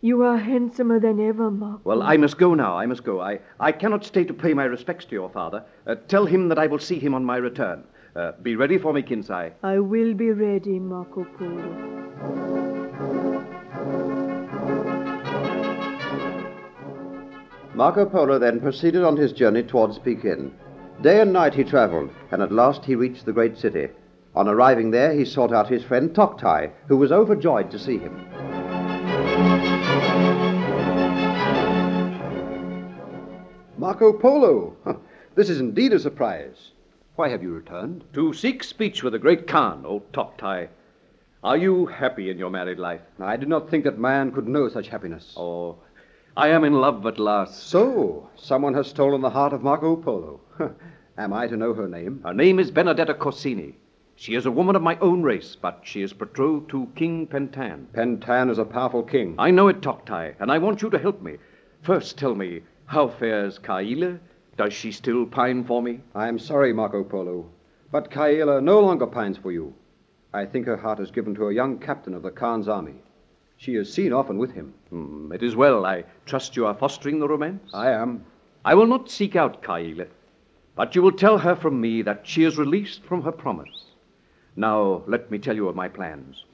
you 0.00 0.22
are 0.22 0.36
handsomer 0.36 1.00
than 1.00 1.20
ever, 1.20 1.50
Marco. 1.50 1.80
Well, 1.84 2.02
I 2.02 2.16
must 2.16 2.38
go 2.38 2.54
now. 2.54 2.76
I 2.76 2.86
must 2.86 3.04
go. 3.04 3.20
I, 3.20 3.40
I 3.58 3.72
cannot 3.72 4.04
stay 4.04 4.24
to 4.24 4.34
pay 4.34 4.54
my 4.54 4.64
respects 4.64 5.04
to 5.06 5.12
your 5.12 5.30
father. 5.30 5.64
Uh, 5.86 5.96
tell 6.08 6.26
him 6.26 6.48
that 6.48 6.58
I 6.58 6.66
will 6.66 6.78
see 6.78 6.98
him 6.98 7.14
on 7.14 7.24
my 7.24 7.36
return. 7.36 7.84
Uh, 8.14 8.32
be 8.42 8.56
ready 8.56 8.78
for 8.78 8.92
me, 8.92 9.02
Kinsai. 9.02 9.52
I 9.62 9.78
will 9.78 10.14
be 10.14 10.30
ready, 10.30 10.78
Marco 10.78 11.24
Polo. 11.24 12.65
Marco 17.76 18.06
Polo 18.06 18.38
then 18.38 18.58
proceeded 18.58 19.04
on 19.04 19.18
his 19.18 19.32
journey 19.32 19.62
towards 19.62 19.98
Pekin. 19.98 20.50
Day 21.02 21.20
and 21.20 21.30
night 21.30 21.52
he 21.52 21.62
traveled, 21.62 22.08
and 22.30 22.40
at 22.40 22.50
last 22.50 22.86
he 22.86 22.94
reached 22.94 23.26
the 23.26 23.34
great 23.34 23.58
city. 23.58 23.88
On 24.34 24.48
arriving 24.48 24.90
there, 24.90 25.12
he 25.12 25.26
sought 25.26 25.52
out 25.52 25.68
his 25.68 25.84
friend 25.84 26.14
Toktai, 26.14 26.70
who 26.88 26.96
was 26.96 27.12
overjoyed 27.12 27.70
to 27.70 27.78
see 27.78 27.98
him. 27.98 28.16
Marco 33.76 34.10
Polo! 34.14 34.74
This 35.34 35.50
is 35.50 35.60
indeed 35.60 35.92
a 35.92 35.98
surprise. 35.98 36.70
Why 37.16 37.28
have 37.28 37.42
you 37.42 37.52
returned? 37.52 38.04
To 38.14 38.32
seek 38.32 38.64
speech 38.64 39.02
with 39.02 39.12
the 39.12 39.18
great 39.18 39.46
Khan, 39.46 39.84
old 39.84 40.10
Toktai. 40.14 40.68
Are 41.44 41.56
you 41.58 41.84
happy 41.84 42.30
in 42.30 42.38
your 42.38 42.48
married 42.48 42.78
life? 42.78 43.02
I 43.20 43.36
did 43.36 43.50
not 43.50 43.68
think 43.68 43.84
that 43.84 43.98
man 43.98 44.32
could 44.32 44.48
know 44.48 44.70
such 44.70 44.88
happiness. 44.88 45.34
Oh, 45.36 45.76
I 46.38 46.48
am 46.48 46.64
in 46.64 46.74
love 46.74 47.06
at 47.06 47.18
last. 47.18 47.62
So, 47.62 48.28
someone 48.36 48.74
has 48.74 48.88
stolen 48.88 49.22
the 49.22 49.30
heart 49.30 49.54
of 49.54 49.62
Marco 49.62 49.96
Polo. 49.96 50.40
Am 51.16 51.32
I 51.32 51.46
to 51.46 51.56
know 51.56 51.72
her 51.72 51.88
name? 51.88 52.20
Her 52.24 52.34
name 52.34 52.58
is 52.58 52.70
Benedetta 52.70 53.14
Corsini. 53.14 53.72
She 54.16 54.34
is 54.34 54.44
a 54.44 54.50
woman 54.50 54.76
of 54.76 54.82
my 54.82 54.98
own 54.98 55.22
race, 55.22 55.56
but 55.56 55.80
she 55.82 56.02
is 56.02 56.12
betrothed 56.12 56.68
to 56.68 56.88
King 56.94 57.26
Pentan. 57.26 57.86
Pentan 57.94 58.50
is 58.50 58.58
a 58.58 58.66
powerful 58.66 59.02
king. 59.02 59.34
I 59.38 59.50
know 59.50 59.68
it, 59.68 59.80
Toktai, 59.80 60.34
and 60.38 60.52
I 60.52 60.58
want 60.58 60.82
you 60.82 60.90
to 60.90 60.98
help 60.98 61.22
me. 61.22 61.38
First, 61.80 62.18
tell 62.18 62.34
me, 62.34 62.60
how 62.84 63.08
fares 63.08 63.58
Kaila? 63.58 64.18
Does 64.58 64.74
she 64.74 64.92
still 64.92 65.24
pine 65.24 65.64
for 65.64 65.80
me? 65.80 66.02
I 66.14 66.28
am 66.28 66.38
sorry, 66.38 66.74
Marco 66.74 67.02
Polo, 67.02 67.46
but 67.90 68.10
Kaila 68.10 68.62
no 68.62 68.80
longer 68.80 69.06
pines 69.06 69.38
for 69.38 69.52
you. 69.52 69.72
I 70.34 70.44
think 70.44 70.66
her 70.66 70.76
heart 70.76 71.00
is 71.00 71.10
given 71.10 71.34
to 71.36 71.48
a 71.48 71.54
young 71.54 71.78
captain 71.78 72.12
of 72.12 72.22
the 72.22 72.30
Khan's 72.30 72.68
army. 72.68 72.96
She 73.56 73.74
is 73.74 73.92
seen 73.92 74.12
often 74.12 74.38
with 74.38 74.52
him. 74.52 74.74
Hmm, 74.90 75.32
it 75.32 75.42
is 75.42 75.56
well. 75.56 75.86
I 75.86 76.04
trust 76.26 76.56
you 76.56 76.66
are 76.66 76.74
fostering 76.74 77.18
the 77.20 77.28
romance? 77.28 77.62
I 77.72 77.90
am. 77.90 78.24
I 78.64 78.74
will 78.74 78.86
not 78.86 79.10
seek 79.10 79.36
out 79.36 79.62
Kaila, 79.62 80.08
but 80.74 80.94
you 80.94 81.02
will 81.02 81.12
tell 81.12 81.38
her 81.38 81.56
from 81.56 81.80
me 81.80 82.02
that 82.02 82.26
she 82.26 82.44
is 82.44 82.58
released 82.58 83.02
from 83.04 83.22
her 83.22 83.32
promise. 83.32 83.86
Now, 84.56 85.02
let 85.06 85.30
me 85.30 85.38
tell 85.38 85.56
you 85.56 85.68
of 85.68 85.76
my 85.76 85.88
plans. 85.88 86.44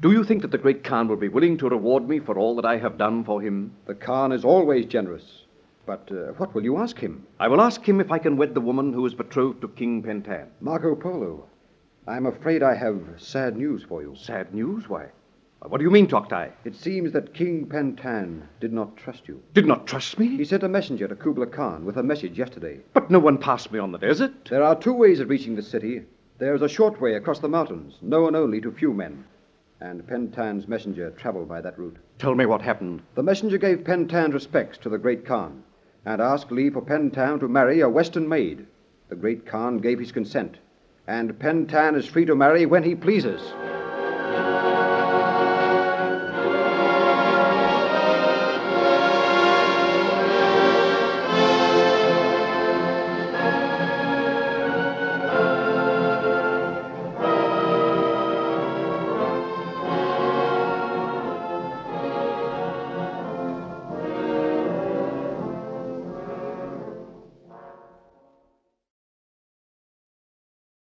Do 0.00 0.12
you 0.12 0.24
think 0.24 0.42
that 0.42 0.50
the 0.50 0.58
great 0.58 0.84
Khan 0.84 1.08
will 1.08 1.16
be 1.16 1.28
willing 1.28 1.56
to 1.58 1.68
reward 1.68 2.08
me 2.08 2.18
for 2.18 2.38
all 2.38 2.54
that 2.56 2.66
I 2.66 2.76
have 2.76 2.98
done 2.98 3.24
for 3.24 3.40
him? 3.40 3.72
The 3.86 3.94
Khan 3.94 4.30
is 4.30 4.44
always 4.44 4.84
generous. 4.84 5.44
But 5.86 6.10
uh, 6.10 6.32
what 6.34 6.54
will 6.54 6.64
you 6.64 6.76
ask 6.76 6.98
him? 6.98 7.26
I 7.40 7.48
will 7.48 7.60
ask 7.60 7.82
him 7.88 8.00
if 8.00 8.10
I 8.12 8.18
can 8.18 8.36
wed 8.36 8.54
the 8.54 8.60
woman 8.60 8.92
who 8.92 9.06
is 9.06 9.14
betrothed 9.14 9.62
to 9.62 9.68
King 9.68 10.02
Pentan. 10.02 10.48
Marco 10.60 10.94
Polo, 10.94 11.46
I'm 12.06 12.26
afraid 12.26 12.62
I 12.62 12.74
have 12.74 13.00
sad 13.16 13.56
news 13.56 13.84
for 13.84 14.02
you. 14.02 14.14
Sad 14.16 14.52
news? 14.52 14.88
Why? 14.88 15.06
What 15.68 15.78
do 15.78 15.84
you 15.84 15.90
mean, 15.90 16.06
Toktai? 16.06 16.52
It 16.64 16.76
seems 16.76 17.12
that 17.12 17.34
King 17.34 17.66
Pentan 17.66 18.42
did 18.60 18.72
not 18.72 18.96
trust 18.96 19.26
you. 19.26 19.42
Did 19.52 19.66
not 19.66 19.86
trust 19.86 20.16
me? 20.16 20.36
He 20.36 20.44
sent 20.44 20.62
a 20.62 20.68
messenger 20.68 21.08
to 21.08 21.16
Kubla 21.16 21.46
Khan 21.46 21.84
with 21.84 21.96
a 21.96 22.04
message 22.04 22.38
yesterday. 22.38 22.80
But 22.94 23.10
no 23.10 23.18
one 23.18 23.38
passed 23.38 23.72
me 23.72 23.80
on 23.80 23.90
the 23.90 23.98
desert. 23.98 24.32
There 24.48 24.62
are 24.62 24.78
two 24.78 24.92
ways 24.92 25.18
of 25.18 25.28
reaching 25.28 25.56
the 25.56 25.62
city. 25.62 26.02
There's 26.38 26.62
a 26.62 26.68
short 26.68 27.00
way 27.00 27.14
across 27.14 27.40
the 27.40 27.48
mountains, 27.48 27.98
known 28.00 28.36
only 28.36 28.60
to 28.60 28.70
few 28.70 28.92
men. 28.92 29.24
And 29.80 30.06
Pentan's 30.06 30.68
messenger 30.68 31.10
traveled 31.10 31.48
by 31.48 31.60
that 31.62 31.78
route. 31.78 31.96
Tell 32.18 32.34
me 32.36 32.46
what 32.46 32.62
happened. 32.62 33.02
The 33.16 33.22
messenger 33.24 33.58
gave 33.58 33.78
Pentan's 33.78 34.34
respects 34.34 34.78
to 34.78 34.88
the 34.88 34.98
great 34.98 35.26
Khan 35.26 35.64
and 36.04 36.22
asked 36.22 36.52
leave 36.52 36.74
for 36.74 36.82
Pentan 36.82 37.40
to 37.40 37.48
marry 37.48 37.80
a 37.80 37.88
Western 37.88 38.28
maid. 38.28 38.66
The 39.08 39.16
great 39.16 39.44
Khan 39.44 39.78
gave 39.78 39.98
his 39.98 40.12
consent. 40.12 40.58
and 41.08 41.38
Pentan 41.38 41.96
is 41.96 42.06
free 42.06 42.24
to 42.24 42.34
marry 42.34 42.66
when 42.66 42.82
he 42.82 42.94
pleases. 42.94 43.40